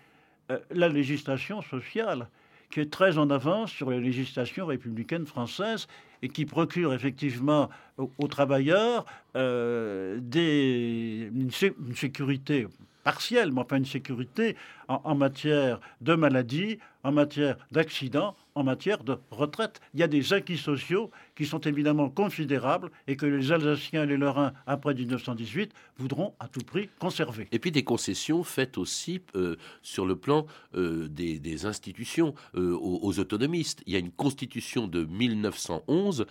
euh, 0.51 0.59
la 0.71 0.87
législation 0.87 1.61
sociale, 1.61 2.27
qui 2.69 2.79
est 2.79 2.91
très 2.91 3.17
en 3.17 3.29
avance 3.29 3.71
sur 3.71 3.89
la 3.89 3.97
législation 3.97 4.65
républicaine 4.65 5.25
française 5.25 5.87
et 6.21 6.29
qui 6.29 6.45
procure 6.45 6.93
effectivement 6.93 7.69
aux, 7.97 8.27
travailleurs 8.27 9.05
euh, 9.35 10.19
des, 10.21 11.29
une 11.33 11.51
sécurité 11.95 12.67
partielle, 13.07 13.53
mais 13.53 13.61
enfin 13.61 13.77
une 13.77 13.85
sécurité 13.85 14.57
en, 14.89 15.15
matière 15.15 15.79
de 16.01 16.13
maladie, 16.15 16.77
en 17.05 17.13
matière 17.13 17.55
d'accident, 17.71 18.35
en 18.53 18.63
matière 18.63 19.01
de 19.01 19.17
retraite. 19.31 19.79
Il 19.93 20.01
y 20.01 20.03
a 20.03 20.09
des 20.09 20.33
acquis 20.33 20.57
sociaux 20.57 21.09
qui 21.33 21.45
sont 21.45 21.61
évidemment 21.61 22.09
considérables 22.09 22.91
et 23.07 23.15
que 23.15 23.25
les 23.25 23.53
Alsaciens 23.53 24.03
et 24.03 24.07
les 24.07 24.17
Lorrains, 24.17 24.51
après 24.65 24.93
1918, 24.93 25.71
voudront 25.97 26.33
à 26.41 26.49
tout 26.49 26.59
prix 26.59 26.89
conserver. 26.99 27.47
Et 27.53 27.59
puis 27.59 27.71
des 27.71 27.85
concessions 27.85 28.43
faites 28.43 28.77
aussi 28.77 29.21
euh, 29.35 29.55
sur 29.81 30.05
le 30.05 30.17
plan 30.17 30.45
euh, 30.75 31.07
des, 31.07 31.65
institutions 31.65 32.35
euh, 32.55 32.73
aux, 32.73 32.99
aux, 33.03 33.19
autonomistes. 33.19 33.83
Il 33.85 33.93
y 33.93 33.95
a 33.95 33.99
une 33.99 34.11
constitution 34.11 34.85
de 34.85 35.05
1911 35.05 36.25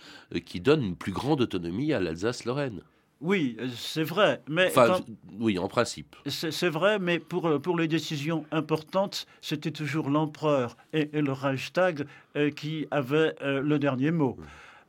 qui 0.45 0.61
donne 0.61 0.83
une 0.83 0.95
plus 0.95 1.11
grande 1.11 1.41
autonomie 1.41 1.91
à 1.91 1.99
l'Alsace-Lorraine. 1.99 2.83
Oui, 3.19 3.57
c'est 3.75 4.03
vrai. 4.03 4.41
Mais 4.47 4.71
oui, 5.39 5.57
en 5.57 5.67
principe. 5.67 6.15
C'est 6.27 6.69
vrai, 6.69 6.99
mais 6.99 7.19
pour, 7.19 7.47
euh, 7.47 7.59
pour 7.59 7.77
les 7.77 7.87
décisions 7.87 8.45
importantes, 8.51 9.25
c'était 9.41 9.71
toujours 9.71 10.09
l'empereur 10.09 10.77
et, 10.93 11.09
le 11.13 11.31
Reichstag 11.31 12.05
euh, 12.35 12.51
qui 12.51 12.87
avaient 12.91 13.33
euh, 13.41 13.61
le 13.61 13.79
dernier 13.79 14.11
mot. 14.11 14.37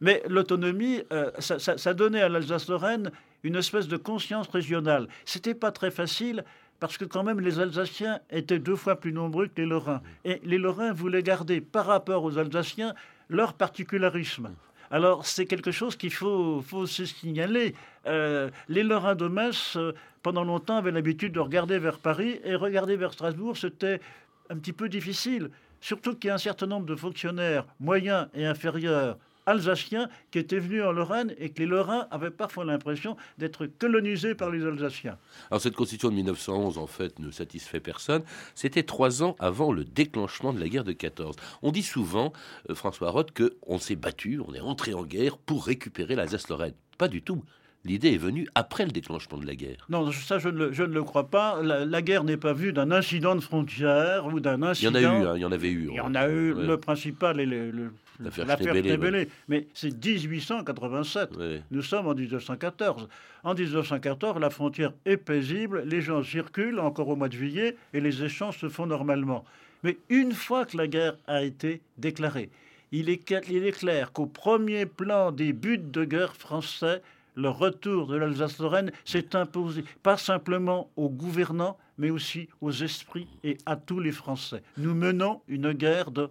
Mais 0.01 0.23
l'autonomie, 0.29 1.03
ça, 1.41 1.59
ça, 1.59 1.95
donnait 1.95 2.23
à 2.23 2.29
l'Alsace-Lorraine 2.29 3.11
une 3.43 3.57
espèce 3.57 3.89
de 3.89 3.97
conscience 3.97 4.47
régionale. 4.47 5.09
C'était 5.25 5.55
pas 5.55 5.73
très 5.73 5.91
facile 5.91 6.45
parce 6.79 6.99
que 6.99 7.05
quand 7.05 7.25
même 7.25 7.41
les 7.41 7.59
Alsaciens 7.59 8.21
étaient 8.31 8.61
deux 8.61 8.77
fois 8.77 8.97
plus 9.01 9.13
nombreux 9.13 9.49
que 9.49 9.61
les 9.61 9.67
Lorrains. 9.67 10.01
Et 10.25 10.41
les 10.45 10.59
Lorrains 10.59 10.93
voulaient 10.93 11.25
garder 11.25 11.61
par 11.61 11.87
rapport 11.87 12.23
aux 12.23 12.39
Alsaciens 12.39 12.95
leur 13.29 13.55
particularisme. 13.55 14.51
Alors 14.91 15.27
c'est 15.27 15.47
quelque 15.47 15.71
chose 15.71 15.97
qu'il 15.97 16.13
faut, 16.13 16.63
faut 16.63 16.87
se 16.87 17.05
signaler. 17.05 17.75
Euh, 18.07 18.51
les 18.69 18.83
Lorrains 18.83 19.15
de 19.15 19.29
Metz, 19.29 19.77
euh, 19.77 19.93
pendant 20.23 20.45
longtemps, 20.45 20.79
avaient 20.79 20.91
l'habitude 20.91 21.33
de 21.33 21.41
regarder 21.41 21.79
vers 21.79 21.99
Paris 21.99 22.41
et 22.45 22.55
regarder 22.55 22.97
vers 22.97 23.13
Strasbourg, 23.13 23.57
c'était 23.57 24.01
un 24.49 24.57
petit 24.57 24.73
peu 24.73 24.89
difficile. 24.89 25.51
Surtout 25.81 26.15
qu'il 26.15 26.29
y 26.29 26.31
a 26.31 26.35
un 26.35 26.39
certain 26.39 26.67
nombre 26.67 26.87
de 26.87 26.97
fonctionnaires 26.97 27.67
moyens 27.81 28.29
et 28.35 28.47
inférieurs 28.47 29.19
alsaciens 29.49 30.09
qui 30.31 30.39
étaient 30.39 30.59
venus 30.59 30.83
en 30.83 30.93
Lorraine 30.93 31.35
et 31.39 31.51
que 31.51 31.61
les 31.61 31.67
Lorrains 31.67 32.07
avaient 32.11 32.31
parfois 32.31 32.65
l'impression 32.65 33.17
d'être 33.39 33.67
colonisés 33.67 34.35
par 34.35 34.51
les 34.51 34.65
Alsaciens. 34.65 35.19
Alors 35.51 35.61
cette 35.61 35.75
constitution 35.75 36.11
de 36.11 36.15
1911, 36.15 36.79
en 36.79 36.87
fait, 36.87 37.19
ne 37.19 37.31
satisfait 37.31 37.81
personne. 37.81 38.23
C'était 38.55 38.83
trois 38.83 39.23
ans 39.23 39.37
avant 39.39 39.73
le 39.73 39.85
déclenchement 39.85 40.53
de 40.53 40.61
la 40.61 40.69
guerre 40.69 40.85
de 40.85 40.93
14. 40.93 41.37
On 41.63 41.73
dit 41.73 41.83
souvent, 41.83 42.33
euh, 42.71 42.75
François 42.75 43.11
Roth, 43.11 43.31
qu'on 43.33 43.79
s'est 43.79 43.97
battu, 43.97 44.41
on 44.47 44.55
est 44.55 44.61
entré 44.61 44.95
en 44.95 45.05
guerre 45.05 45.39
pour 45.39 45.65
récupérer 45.65 46.15
l'Alsace-Lorraine. 46.15 46.75
Pas 46.99 47.09
du 47.09 47.23
tout. 47.23 47.43
L'idée 47.85 48.15
est 48.15 48.19
venue 48.19 48.49
après 48.55 48.85
le 48.85 48.91
déclenchement 48.91 49.39
de 49.39 49.47
la 49.47 49.55
guerre. 49.55 49.87
Non, 49.89 50.11
ça 50.13 50.39
je 50.39 50.49
ne 50.49 50.59
le, 50.59 50.73
je 50.73 50.83
ne 50.83 50.93
le 50.93 51.03
crois 51.05 51.29
pas. 51.29 51.63
La, 51.63 52.03
guerre 52.03 52.25
n'est 52.25 52.37
pas 52.37 52.53
vue 52.53 52.73
d'un 52.73 52.91
incident 52.91 53.35
de 53.35 53.41
frontière 53.41 54.27
ou 54.27 54.41
d'un 54.41 54.63
incident. 54.63 54.99
Il 54.99 55.03
y 55.03 55.07
en 55.07 55.11
a 55.11 55.19
eu, 55.19 55.27
hein, 55.27 55.33
il 55.37 55.41
y 55.41 55.45
en 55.45 55.53
avait 55.53 55.71
eu. 55.71 55.89
Il 55.91 55.97
y 55.97 56.01
en 56.01 56.15
a 56.15 56.29
eu. 56.29 56.55
Le 56.55 56.77
principal 56.77 57.41
et 57.41 57.47
le, 57.47 57.93
l'affaire 58.21 58.59
Tébélé. 58.59 59.29
Mais 59.49 59.67
c'est 59.75 59.93
1887. 60.05 61.31
Nous 61.71 61.83
sommes 61.83 62.09
en 62.09 62.15
1914. 62.15 63.09
En 63.45 63.55
1914, 63.55 64.41
la 64.41 64.51
frontière 64.51 64.93
est 65.07 65.17
paisible, 65.17 65.85
les 65.87 66.01
gens 66.01 66.23
circulent 66.23 66.81
encore 66.81 67.09
au 67.09 67.17
mois 67.17 67.29
de 67.29 67.35
juillet 67.35 67.77
et 67.95 68.01
les 68.01 68.25
échanges 68.25 68.59
se 68.59 68.69
font 68.69 68.87
normalement. 68.87 69.45
Mais 69.85 69.97
une 70.09 70.33
fois 70.33 70.65
que 70.65 70.77
la 70.77 70.89
guerre 70.89 71.17
a 71.29 71.45
été 71.45 71.81
déclarée, 71.99 72.51
il 72.91 73.09
est, 73.11 73.31
il 73.49 73.65
est 73.65 73.79
clair 73.79 74.13
qu'au 74.13 74.27
premier 74.27 74.87
plan 74.87 75.31
des 75.31 75.53
buts 75.53 75.79
de 75.79 76.05
guerre 76.05 76.35
français, 76.35 77.01
le 77.39 77.51
retour 77.51 78.09
de 78.09 78.17
l'Alsace-Lorraine 78.17 78.91
s'est 79.05 79.37
imposé, 79.37 79.85
pas 80.03 80.17
simplement 80.17 80.91
aux 80.97 81.09
gouvernants, 81.09 81.79
mais 81.97 82.11
aussi 82.11 82.49
aux 82.61 82.73
esprits 82.73 83.29
et 83.45 83.57
à 83.65 83.77
tous 83.77 84.01
les 84.01 84.11
Français. 84.11 84.63
Nous 84.77 84.93
menons 84.95 85.41
une 85.47 85.73
guerre 85.73 86.11
de 86.11 86.29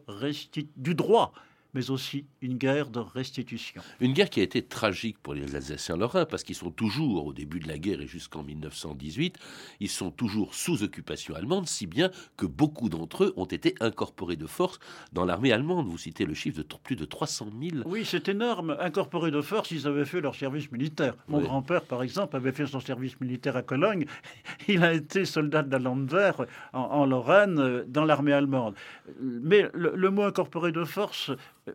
du 0.75 0.95
droit 0.95 1.31
mais 1.77 1.91
aussi 1.91 2.25
une 2.41 2.57
guerre 2.57 2.89
de 2.89 2.97
restitution. 2.97 3.83
Une 3.99 4.13
guerre 4.13 4.31
qui 4.31 4.39
a 4.39 4.43
été 4.43 4.63
tragique 4.63 5.19
pour 5.21 5.35
les 5.35 5.55
Alsaciens 5.55 5.95
lorrains, 5.95 6.25
parce 6.25 6.41
qu'ils 6.41 6.55
sont 6.55 6.71
toujours, 6.71 7.27
au 7.27 7.33
début 7.33 7.59
de 7.59 7.67
la 7.67 7.77
guerre 7.77 8.01
et 8.01 8.07
jusqu'en 8.07 8.41
1918, 8.41 9.37
ils 9.79 9.89
sont 9.89 10.09
toujours 10.09 10.55
sous 10.55 10.81
occupation 10.81 11.35
allemande, 11.35 11.67
si 11.67 11.85
bien 11.85 12.09
que 12.35 12.47
beaucoup 12.47 12.89
d'entre 12.89 13.25
eux 13.25 13.33
ont 13.37 13.45
été 13.45 13.75
incorporés 13.79 14.37
de 14.37 14.47
force 14.47 14.79
dans 15.13 15.23
l'armée 15.23 15.51
allemande. 15.51 15.85
Vous 15.85 15.99
citez 15.99 16.25
le 16.25 16.33
chiffre 16.33 16.57
de 16.57 16.65
plus 16.81 16.95
de 16.95 17.05
300 17.05 17.49
000. 17.61 17.83
Oui, 17.85 18.05
c'est 18.05 18.27
énorme. 18.27 18.75
Incorporés 18.79 19.29
de 19.29 19.41
force, 19.41 19.69
ils 19.69 19.85
avaient 19.85 20.05
fait 20.05 20.19
leur 20.19 20.33
service 20.33 20.71
militaire. 20.71 21.13
Mon 21.27 21.41
grand-père, 21.41 21.83
par 21.83 22.01
exemple, 22.01 22.35
avait 22.35 22.53
fait 22.53 22.65
son 22.65 22.79
service 22.79 23.21
militaire 23.21 23.55
à 23.55 23.61
Cologne. 23.61 24.05
Il 24.67 24.83
a 24.83 24.93
été 24.93 25.25
soldat 25.25 25.61
de 25.61 25.71
la 25.71 25.77
Landwehr 25.77 26.47
en, 26.73 27.05
Lorraine, 27.05 27.59
euh, 27.59 27.83
dans 27.87 28.03
l'armée 28.03 28.33
allemande. 28.33 28.73
Mais 29.21 29.69
le, 29.75 29.93
le 29.95 30.09
mot 30.09 30.23
incorporé 30.23 30.71
de 30.71 30.83
force 30.83 31.29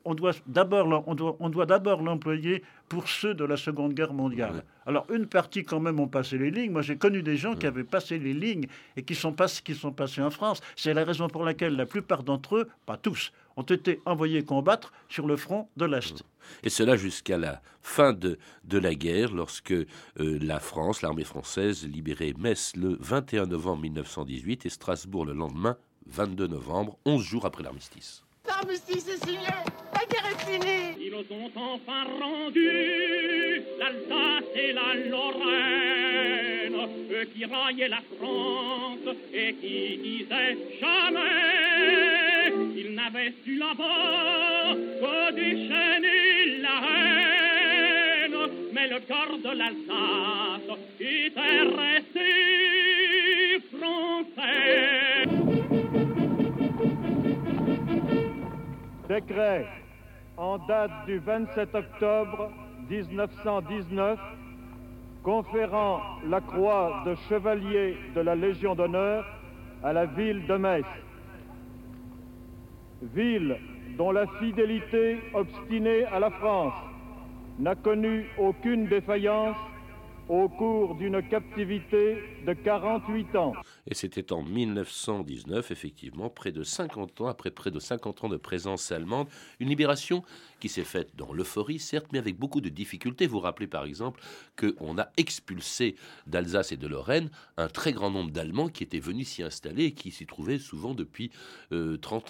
on 0.04 0.14
doit 0.14 0.32
d'abord 0.46 1.04
on 1.06 1.14
doit, 1.14 1.36
on 1.40 1.48
doit 1.48 1.66
d'abord 1.66 2.02
l'employer 2.02 2.62
pour 2.88 3.08
ceux 3.08 3.34
de 3.34 3.44
la 3.44 3.56
Seconde 3.56 3.94
Guerre 3.94 4.12
mondiale. 4.12 4.64
Alors 4.86 5.06
une 5.10 5.26
partie 5.26 5.64
quand 5.64 5.80
même 5.80 6.00
ont 6.00 6.08
passé 6.08 6.38
les 6.38 6.50
lignes. 6.50 6.72
Moi 6.72 6.82
j'ai 6.82 6.96
connu 6.96 7.22
des 7.22 7.36
gens 7.36 7.54
qui 7.54 7.66
avaient 7.66 7.84
passé 7.84 8.18
les 8.18 8.34
lignes 8.34 8.66
et 8.96 9.02
qui 9.02 9.14
sont, 9.14 9.34
qui 9.64 9.74
sont 9.74 9.92
passés 9.92 10.22
en 10.22 10.30
France. 10.30 10.60
C'est 10.76 10.94
la 10.94 11.04
raison 11.04 11.28
pour 11.28 11.44
laquelle 11.44 11.76
la 11.76 11.86
plupart 11.86 12.22
d'entre 12.22 12.56
eux, 12.56 12.68
pas 12.86 12.96
tous, 12.96 13.32
ont 13.56 13.62
été 13.62 14.00
envoyés 14.04 14.44
combattre 14.44 14.92
sur 15.08 15.26
le 15.26 15.36
front 15.36 15.68
de 15.76 15.84
l'Est. 15.84 16.24
Et 16.62 16.70
cela 16.70 16.96
jusqu'à 16.96 17.38
la 17.38 17.60
fin 17.82 18.12
de, 18.12 18.38
de 18.64 18.78
la 18.78 18.94
guerre, 18.94 19.32
lorsque 19.32 19.72
euh, 19.72 19.86
la 20.16 20.58
France, 20.58 21.02
l'armée 21.02 21.24
française, 21.24 21.86
libérait 21.86 22.34
Metz 22.38 22.74
le 22.76 22.96
21 23.00 23.46
novembre 23.46 23.82
1918 23.82 24.66
et 24.66 24.70
Strasbourg 24.70 25.26
le 25.26 25.34
lendemain, 25.34 25.76
22 26.06 26.46
novembre, 26.48 26.98
11 27.04 27.22
jours 27.22 27.46
après 27.46 27.62
l'armistice. 27.62 28.24
Ils 30.98 31.14
ont 31.14 31.50
enfin 31.56 32.04
rendu 32.20 33.62
l'Alsace 33.78 34.50
et 34.54 34.72
la 34.72 34.94
Lorraine, 35.10 36.76
eux 37.10 37.24
qui 37.34 37.44
raillaient 37.44 37.88
la 37.88 38.02
France 38.18 39.16
et 39.32 39.54
qui 39.54 39.98
disaient 39.98 40.58
jamais 40.80 42.52
qu'ils 42.74 42.94
n'avaient 42.94 43.34
su 43.44 43.56
là-bas 43.56 44.74
que 44.74 45.32
déchaîner 45.32 46.58
la 46.60 46.76
haine. 46.94 48.38
Mais 48.72 48.88
le 48.88 49.00
cœur 49.00 49.38
de 49.38 49.50
l'Alsace 49.58 50.78
était 51.00 51.62
resté 51.62 52.42
Décret 59.12 59.66
en 60.38 60.56
date 60.56 61.04
du 61.04 61.18
27 61.18 61.74
octobre 61.74 62.50
1919 62.88 64.18
conférant 65.22 66.00
la 66.26 66.40
croix 66.40 67.02
de 67.04 67.14
chevalier 67.28 67.98
de 68.14 68.22
la 68.22 68.34
Légion 68.34 68.74
d'honneur 68.74 69.26
à 69.82 69.92
la 69.92 70.06
ville 70.06 70.46
de 70.46 70.54
Metz. 70.56 70.86
Ville 73.02 73.58
dont 73.98 74.12
la 74.12 74.26
fidélité 74.38 75.20
obstinée 75.34 76.06
à 76.06 76.18
la 76.18 76.30
France 76.30 76.72
n'a 77.58 77.74
connu 77.74 78.30
aucune 78.38 78.86
défaillance 78.86 79.58
au 80.32 80.48
cours 80.48 80.94
d'une 80.94 81.22
captivité 81.28 82.16
de 82.46 82.54
48 82.54 83.36
ans. 83.36 83.52
Et 83.86 83.94
c'était 83.94 84.32
en 84.32 84.42
1919, 84.42 85.70
effectivement, 85.70 86.30
près 86.30 86.52
de 86.52 86.62
50 86.62 87.20
ans, 87.20 87.26
après 87.26 87.50
près 87.50 87.70
de 87.70 87.78
50 87.78 88.24
ans 88.24 88.28
de 88.30 88.38
présence 88.38 88.90
allemande, 88.92 89.28
une 89.60 89.68
libération 89.68 90.24
qui 90.58 90.70
s'est 90.70 90.84
faite 90.84 91.14
dans 91.16 91.34
l'euphorie, 91.34 91.78
certes, 91.78 92.06
mais 92.12 92.18
avec 92.18 92.38
beaucoup 92.38 92.62
de 92.62 92.70
difficultés. 92.70 93.26
Vous 93.26 93.40
rappelez 93.40 93.66
par 93.66 93.84
exemple 93.84 94.22
qu'on 94.58 94.96
a 94.96 95.08
expulsé 95.18 95.96
d'Alsace 96.26 96.72
et 96.72 96.78
de 96.78 96.86
Lorraine 96.86 97.28
un 97.58 97.68
très 97.68 97.92
grand 97.92 98.10
nombre 98.10 98.30
d'Allemands 98.30 98.70
qui 98.70 98.84
étaient 98.84 99.00
venus 99.00 99.28
s'y 99.28 99.42
installer 99.42 99.84
et 99.84 99.92
qui 99.92 100.10
s'y 100.12 100.24
trouvaient 100.24 100.58
souvent 100.58 100.94
depuis 100.94 101.30
30 101.68 101.72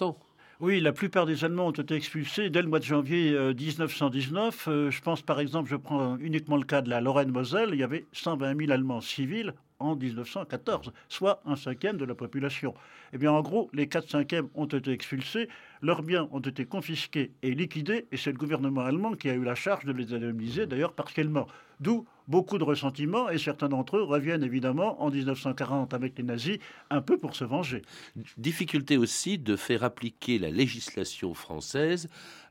euh, 0.01 0.05
ans. 0.05 0.17
Oui, 0.63 0.79
la 0.79 0.93
plupart 0.93 1.25
des 1.25 1.43
Allemands 1.43 1.67
ont 1.67 1.71
été 1.71 1.93
expulsés 1.93 2.49
dès 2.49 2.61
le 2.61 2.69
mois 2.69 2.79
de 2.79 2.85
janvier 2.85 3.31
1919. 3.53 4.69
Euh, 4.69 4.71
euh, 4.71 4.91
je 4.91 5.01
pense 5.01 5.21
par 5.21 5.41
exemple, 5.41 5.69
je 5.69 5.75
prends 5.75 6.15
uniquement 6.19 6.55
le 6.55 6.63
cas 6.63 6.81
de 6.81 6.89
la 6.89 7.01
Lorraine-Moselle, 7.01 7.71
il 7.73 7.79
y 7.79 7.83
avait 7.83 8.05
120 8.13 8.57
000 8.57 8.71
Allemands 8.71 9.01
civils 9.01 9.53
en 9.83 9.95
1914, 9.95 10.93
soit 11.09 11.41
un 11.45 11.55
cinquième 11.55 11.97
de 11.97 12.05
la 12.05 12.15
population. 12.15 12.73
Eh 13.11 13.17
bien, 13.17 13.31
en 13.31 13.41
gros, 13.41 13.69
les 13.73 13.87
4 13.87 14.09
cinquièmes 14.09 14.47
ont 14.55 14.65
été 14.65 14.91
expulsés, 14.91 15.49
leurs 15.81 16.01
biens 16.01 16.27
ont 16.31 16.39
été 16.39 16.65
confisqués 16.65 17.31
et 17.43 17.53
liquidés, 17.53 18.07
et 18.11 18.17
c'est 18.17 18.31
le 18.31 18.37
gouvernement 18.37 18.81
allemand 18.81 19.13
qui 19.13 19.29
a 19.29 19.33
eu 19.33 19.43
la 19.43 19.55
charge 19.55 19.85
de 19.85 19.91
les 19.91 20.13
indemniser, 20.13 20.65
d'ailleurs 20.65 20.93
partiellement. 20.93 21.47
D'où 21.79 22.05
beaucoup 22.27 22.57
de 22.57 22.63
ressentiments, 22.63 23.29
et 23.29 23.37
certains 23.37 23.67
d'entre 23.67 23.97
eux 23.97 24.03
reviennent 24.03 24.43
évidemment 24.43 25.01
en 25.03 25.11
1940 25.11 25.93
avec 25.93 26.17
les 26.17 26.23
nazis, 26.23 26.59
un 26.89 27.01
peu 27.01 27.17
pour 27.17 27.35
se 27.35 27.43
venger. 27.43 27.81
Difficulté 28.37 28.97
aussi 28.97 29.37
de 29.37 29.57
faire 29.57 29.83
appliquer 29.83 30.39
la 30.39 30.49
législation 30.49 31.33
française 31.33 32.09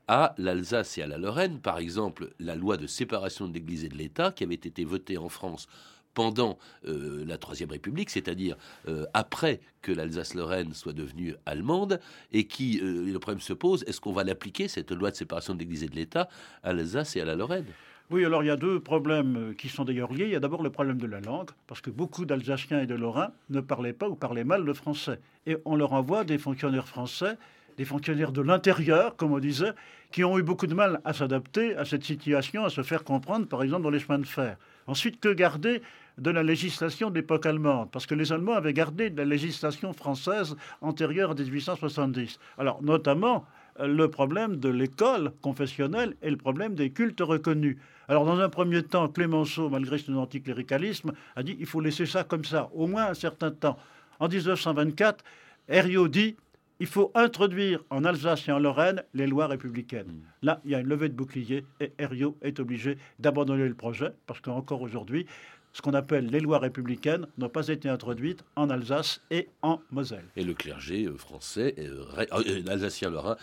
à 0.08 0.34
l'Alsace 0.36 0.98
et 0.98 1.02
à 1.02 1.06
la 1.06 1.16
Lorraine. 1.16 1.60
Par 1.60 1.78
exemple, 1.78 2.34
la 2.38 2.56
loi 2.56 2.76
de 2.76 2.86
séparation 2.86 3.48
de 3.48 3.54
l'Église 3.54 3.84
et 3.84 3.88
de 3.88 3.96
l'État, 3.96 4.32
qui 4.32 4.44
avait 4.44 4.54
été 4.54 4.84
votée 4.84 5.16
en 5.16 5.28
France 5.28 5.68
pendant 6.14 6.58
euh, 6.86 7.24
la 7.26 7.38
Troisième 7.38 7.70
République, 7.70 8.10
c'est-à-dire 8.10 8.56
euh, 8.88 9.04
après 9.14 9.60
que 9.80 9.92
l'Alsace-Lorraine 9.92 10.74
soit 10.74 10.92
devenue 10.92 11.34
allemande, 11.46 12.00
et 12.32 12.46
qui, 12.46 12.80
euh, 12.82 13.04
le 13.04 13.18
problème 13.18 13.40
se 13.40 13.52
pose, 13.52 13.84
est-ce 13.86 14.00
qu'on 14.00 14.12
va 14.12 14.24
l'appliquer, 14.24 14.68
cette 14.68 14.92
loi 14.92 15.10
de 15.10 15.16
séparation 15.16 15.54
de 15.54 15.58
l'Église 15.58 15.84
et 15.84 15.88
de 15.88 15.96
l'État, 15.96 16.28
à 16.62 16.72
l'Alsace 16.72 17.16
et 17.16 17.20
à 17.20 17.24
la 17.24 17.34
Lorraine? 17.34 17.66
Oui, 18.10 18.24
alors 18.24 18.42
il 18.42 18.46
y 18.46 18.50
a 18.50 18.56
deux 18.56 18.78
problèmes 18.78 19.54
qui 19.56 19.70
sont 19.70 19.84
d'ailleurs 19.84 20.12
liés. 20.12 20.24
Il 20.24 20.32
y 20.32 20.36
a 20.36 20.40
d'abord 20.40 20.62
le 20.62 20.68
problème 20.68 20.98
de 20.98 21.06
la 21.06 21.20
langue, 21.20 21.50
parce 21.66 21.80
que 21.80 21.90
beaucoup 21.90 22.26
d'Alsaciens 22.26 22.82
et 22.82 22.86
de 22.86 22.94
Lorrains 22.94 23.32
ne 23.48 23.60
parlaient 23.60 23.94
pas 23.94 24.08
ou 24.08 24.16
parlaient 24.16 24.44
mal 24.44 24.62
le 24.64 24.74
français. 24.74 25.18
Et 25.46 25.56
on 25.64 25.76
leur 25.76 25.94
envoie 25.94 26.24
des 26.24 26.36
fonctionnaires 26.36 26.86
français, 26.86 27.38
des 27.78 27.86
fonctionnaires 27.86 28.32
de 28.32 28.42
l'intérieur, 28.42 29.16
comme 29.16 29.32
on 29.32 29.38
disait, 29.38 29.72
qui 30.10 30.24
ont 30.24 30.38
eu 30.38 30.42
beaucoup 30.42 30.66
de 30.66 30.74
mal 30.74 31.00
à 31.06 31.14
s'adapter 31.14 31.74
à 31.76 31.86
cette 31.86 32.04
situation, 32.04 32.64
à 32.64 32.70
se 32.70 32.82
faire 32.82 33.02
comprendre, 33.02 33.46
par 33.46 33.62
exemple, 33.62 33.82
dans 33.82 33.90
les 33.90 34.00
chemins 34.00 34.18
de 34.18 34.26
fer. 34.26 34.58
Ensuite, 34.86 35.20
que 35.20 35.32
garder 35.32 35.82
de 36.18 36.30
la 36.30 36.42
législation 36.42 37.10
de 37.10 37.14
l'époque 37.14 37.46
allemande, 37.46 37.90
parce 37.90 38.06
que 38.06 38.14
les 38.14 38.32
Allemands 38.32 38.54
avaient 38.54 38.74
gardé 38.74 39.10
de 39.10 39.16
la 39.16 39.24
législation 39.24 39.92
française 39.92 40.56
antérieure 40.80 41.30
à 41.30 41.34
1870. 41.34 42.38
Alors, 42.58 42.82
notamment, 42.82 43.46
euh, 43.80 43.86
le 43.86 44.08
problème 44.08 44.56
de 44.56 44.68
l'école 44.68 45.32
confessionnelle 45.40 46.14
et 46.22 46.30
le 46.30 46.36
problème 46.36 46.74
des 46.74 46.90
cultes 46.90 47.20
reconnus. 47.20 47.78
Alors, 48.08 48.26
dans 48.26 48.38
un 48.38 48.48
premier 48.48 48.82
temps, 48.82 49.08
Clémenceau, 49.08 49.70
malgré 49.70 49.98
son 49.98 50.16
anticléricalisme, 50.16 51.12
a 51.36 51.42
dit 51.42 51.56
il 51.58 51.66
faut 51.66 51.80
laisser 51.80 52.04
ça 52.04 52.24
comme 52.24 52.44
ça, 52.44 52.68
au 52.74 52.86
moins 52.86 53.06
un 53.06 53.14
certain 53.14 53.50
temps. 53.50 53.78
En 54.20 54.28
1924, 54.28 55.24
Herriot 55.68 56.08
dit 56.08 56.36
il 56.82 56.88
faut 56.88 57.12
introduire 57.14 57.84
en 57.90 58.02
Alsace 58.02 58.48
et 58.48 58.50
en 58.50 58.58
Lorraine 58.58 59.04
les 59.14 59.28
lois 59.28 59.46
républicaines. 59.46 60.08
Hmm. 60.08 60.22
Là, 60.42 60.60
il 60.64 60.72
y 60.72 60.74
a 60.74 60.80
une 60.80 60.88
levée 60.88 61.08
de 61.08 61.14
bouclier 61.14 61.64
et 61.78 61.92
Herriot 61.96 62.36
est 62.42 62.58
obligé 62.58 62.98
d'abandonner 63.20 63.68
le 63.68 63.74
projet 63.74 64.08
parce 64.26 64.40
qu'encore 64.40 64.82
aujourd'hui, 64.82 65.26
ce 65.72 65.80
qu'on 65.80 65.94
appelle 65.94 66.26
les 66.26 66.40
lois 66.40 66.58
républicaines 66.58 67.26
n'ont 67.38 67.48
pas 67.48 67.68
été 67.68 67.88
introduites 67.88 68.44
en 68.56 68.70
Alsace 68.70 69.20
et 69.30 69.48
en 69.62 69.80
Moselle. 69.90 70.24
Et 70.36 70.44
le 70.44 70.54
clergé 70.54 71.04
euh, 71.04 71.16
français, 71.16 71.74
euh, 71.78 72.04
euh, 72.18 72.62
alsacien 72.68 73.10
lorrain, 73.10 73.36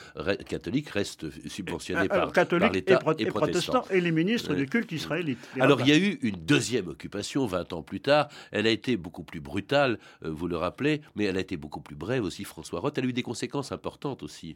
catholique, 0.47 0.89
reste 0.89 1.25
subventionné 1.47 2.07
par, 2.07 2.31
l'État 2.71 2.99
et, 3.17 3.23
et, 3.23 3.25
protestant. 3.27 3.83
Et 3.89 4.01
les 4.01 4.11
ministres 4.11 4.53
du 4.53 4.67
culte 4.67 4.91
israélite. 4.91 5.39
Alors 5.59 5.81
il 5.81 5.87
y 5.87 5.91
a 5.91 5.97
eu 5.97 6.19
une 6.21 6.35
deuxième 6.35 6.87
occupation 6.87 7.45
20 7.45 7.73
ans 7.73 7.81
plus 7.81 8.01
tard. 8.01 8.29
Elle 8.51 8.67
a 8.67 8.71
été 8.71 8.97
beaucoup 8.97 9.23
plus 9.23 9.39
brutale, 9.39 9.97
vous 10.21 10.47
le 10.47 10.57
rappelez, 10.57 11.01
mais 11.15 11.25
elle 11.25 11.37
a 11.37 11.41
été 11.41 11.57
beaucoup 11.57 11.81
plus 11.81 11.95
brève 11.95 12.23
aussi, 12.23 12.43
François 12.43 12.79
Roth. 12.79 12.97
Elle 12.97 13.05
a 13.05 13.07
eu 13.07 13.13
des 13.13 13.23
conséquences 13.23 13.71
importantes 13.71 14.23
aussi. 14.23 14.55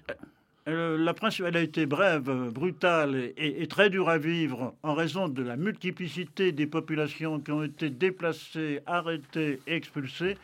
La 0.66 1.14
principale 1.14 1.58
a 1.58 1.62
été 1.62 1.86
brève, 1.86 2.50
brutale 2.52 3.34
et, 3.36 3.68
très 3.68 3.90
dure 3.90 4.08
à 4.08 4.18
vivre 4.18 4.74
en 4.82 4.94
raison 4.94 5.28
de 5.28 5.44
la 5.44 5.58
multiplicité 5.58 6.54
des 6.54 6.68
populations 6.68 7.42
qui 7.42 7.52
ont 7.52 7.64
été 7.64 7.90
déplacées, 7.90 8.80
arrêtées, 8.86 9.60
expulsées, 9.68 10.38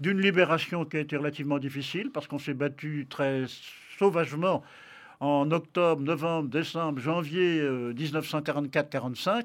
d'une 0.00 0.20
libération 0.20 0.84
qui 0.84 0.96
a 0.96 1.00
été 1.00 1.16
relativement 1.16 1.58
difficile 1.58 2.10
parce 2.10 2.26
qu'on 2.26 2.40
s'est 2.40 2.54
battu 2.54 3.06
très 3.08 3.44
sauvagement 3.96 4.64
en 5.20 5.48
octobre, 5.52 6.02
novembre, 6.02 6.48
décembre, 6.48 7.00
janvier 7.00 7.62
1944-45. 7.94 9.28
Euh, 9.28 9.42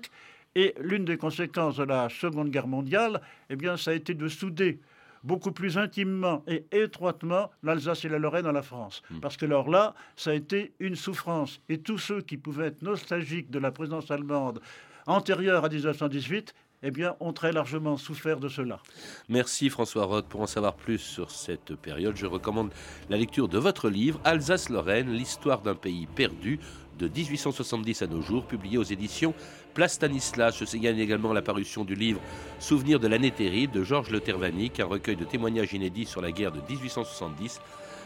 et 0.55 0.73
l'une 0.79 1.05
des 1.05 1.17
conséquences 1.17 1.77
de 1.77 1.83
la 1.83 2.07
Seconde 2.09 2.49
Guerre 2.49 2.67
mondiale, 2.67 3.21
eh 3.49 3.57
bien, 3.57 3.75
ça 3.77 3.91
a 3.91 3.93
été 3.93 4.13
de 4.13 4.27
souder 4.29 4.79
beaucoup 5.25 5.51
plus 5.51 5.77
intimement 5.77 6.43
et 6.47 6.65
étroitement 6.71 7.51
l'Alsace 7.63 8.05
et 8.05 8.09
la 8.09 8.19
Lorraine 8.19 8.45
à 8.45 8.51
la 8.51 8.61
France. 8.61 9.01
Hmm. 9.09 9.19
Parce 9.19 9.37
que 9.37 9.45
alors 9.45 9.69
là, 9.69 9.95
ça 10.15 10.29
a 10.29 10.33
été 10.33 10.73
une 10.79 10.95
souffrance. 10.95 11.59
Et 11.67 11.79
tous 11.79 11.97
ceux 11.97 12.21
qui 12.21 12.37
pouvaient 12.37 12.67
être 12.67 12.81
nostalgiques 12.81 13.49
de 13.49 13.59
la 13.59 13.71
présence 13.71 14.11
allemande 14.11 14.61
antérieure 15.07 15.65
à 15.65 15.69
1918 15.69 16.53
eh 16.83 16.91
bien, 16.91 17.15
ont 17.19 17.33
très 17.33 17.51
largement 17.51 17.97
souffert 17.97 18.39
de 18.39 18.47
cela. 18.47 18.79
Merci 19.27 19.69
François 19.69 20.05
Roth. 20.05 20.27
Pour 20.27 20.41
en 20.41 20.47
savoir 20.47 20.75
plus 20.75 20.99
sur 20.99 21.31
cette 21.31 21.73
période, 21.75 22.15
je 22.15 22.27
recommande 22.27 22.71
la 23.09 23.17
lecture 23.17 23.47
de 23.47 23.57
votre 23.57 23.89
livre 23.89 24.19
Alsace-Lorraine, 24.23 25.11
l'histoire 25.11 25.61
d'un 25.61 25.73
pays 25.73 26.05
perdu 26.05 26.59
de 26.97 27.07
1870 27.07 28.01
à 28.01 28.07
nos 28.07 28.21
jours, 28.21 28.45
publié 28.45 28.77
aux 28.77 28.83
éditions 28.83 29.33
Place 29.73 29.93
Stanislas. 29.93 30.57
Je 30.57 30.65
signale 30.65 30.99
également 30.99 31.33
la 31.33 31.41
parution 31.41 31.83
du 31.83 31.95
livre 31.95 32.21
Souvenir 32.59 32.99
de 32.99 33.07
l'année 33.07 33.31
terrible 33.31 33.73
de 33.73 33.83
Georges 33.83 34.09
Le 34.09 34.19
Tervanic, 34.19 34.79
un 34.79 34.85
recueil 34.85 35.15
de 35.15 35.25
témoignages 35.25 35.73
inédits 35.73 36.05
sur 36.05 36.21
la 36.21 36.31
guerre 36.31 36.51
de 36.51 36.61
1870 36.69 37.59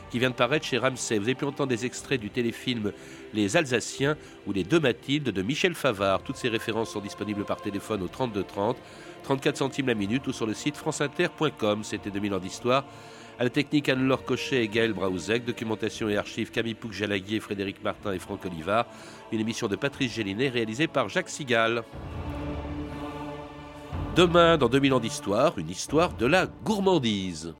qui 0.10 0.20
vient 0.20 0.30
de 0.30 0.36
paraître 0.36 0.66
chez 0.66 0.78
Ramsay. 0.78 1.18
Vous 1.18 1.26
avez 1.26 1.36
pu 1.36 1.46
entendre 1.46 1.70
des 1.70 1.86
extraits 1.86 2.20
du 2.20 2.30
téléfilm 2.30 2.92
Les 3.34 3.58
Alsaciens 3.58 4.18
ou 4.48 4.54
Les 4.54 4.64
Deux 4.64 4.80
Mathildes 4.80 5.30
de 5.30 5.42
Michel 5.42 5.76
Favard. 5.76 6.24
Toutes 6.24 6.38
ces 6.38 6.50
références 6.50 6.92
sont 6.92 7.02
disponibles 7.02 7.46
par 7.46 7.62
téléphone 7.62 8.02
au 8.02 8.08
32 8.08 8.44
30, 8.44 8.78
34 9.24 9.58
centimes 9.58 9.88
la 9.88 9.94
minute 9.94 10.26
ou 10.28 10.34
sur 10.34 10.46
le 10.46 10.54
site 10.54 10.78
franceinter.com. 10.78 11.84
C'était 11.84 12.10
2000 12.10 12.34
ans 12.34 12.40
d'histoire. 12.40 12.86
À 13.40 13.44
la 13.46 13.50
technique, 13.50 13.88
Anne-Laure 13.88 14.26
Cochet 14.26 14.66
et 14.66 14.68
Gaël 14.68 14.92
Braouzek. 14.92 15.46
Documentation 15.46 16.10
et 16.10 16.18
archives, 16.18 16.52
Camille 16.52 16.74
Pouc-Jalaguier, 16.74 17.40
Frédéric 17.40 17.82
Martin 17.82 18.12
et 18.12 18.20
Franck 18.20 18.46
Olivard. 18.46 18.86
Une 19.32 19.40
émission 19.40 19.70
de 19.70 19.78
Patrice 19.78 20.14
Gélinet 20.14 20.50
réalisée 20.50 20.88
par 20.88 21.08
Jacques 21.08 21.30
Sigal. 21.30 21.84
Demain, 24.18 24.58
dans 24.58 24.68
2000 24.68 24.94
ans 24.94 25.00
d'histoire, 25.00 25.58
une 25.58 25.70
histoire 25.70 26.12
de 26.16 26.26
la 26.26 26.48
gourmandise. 26.66 27.56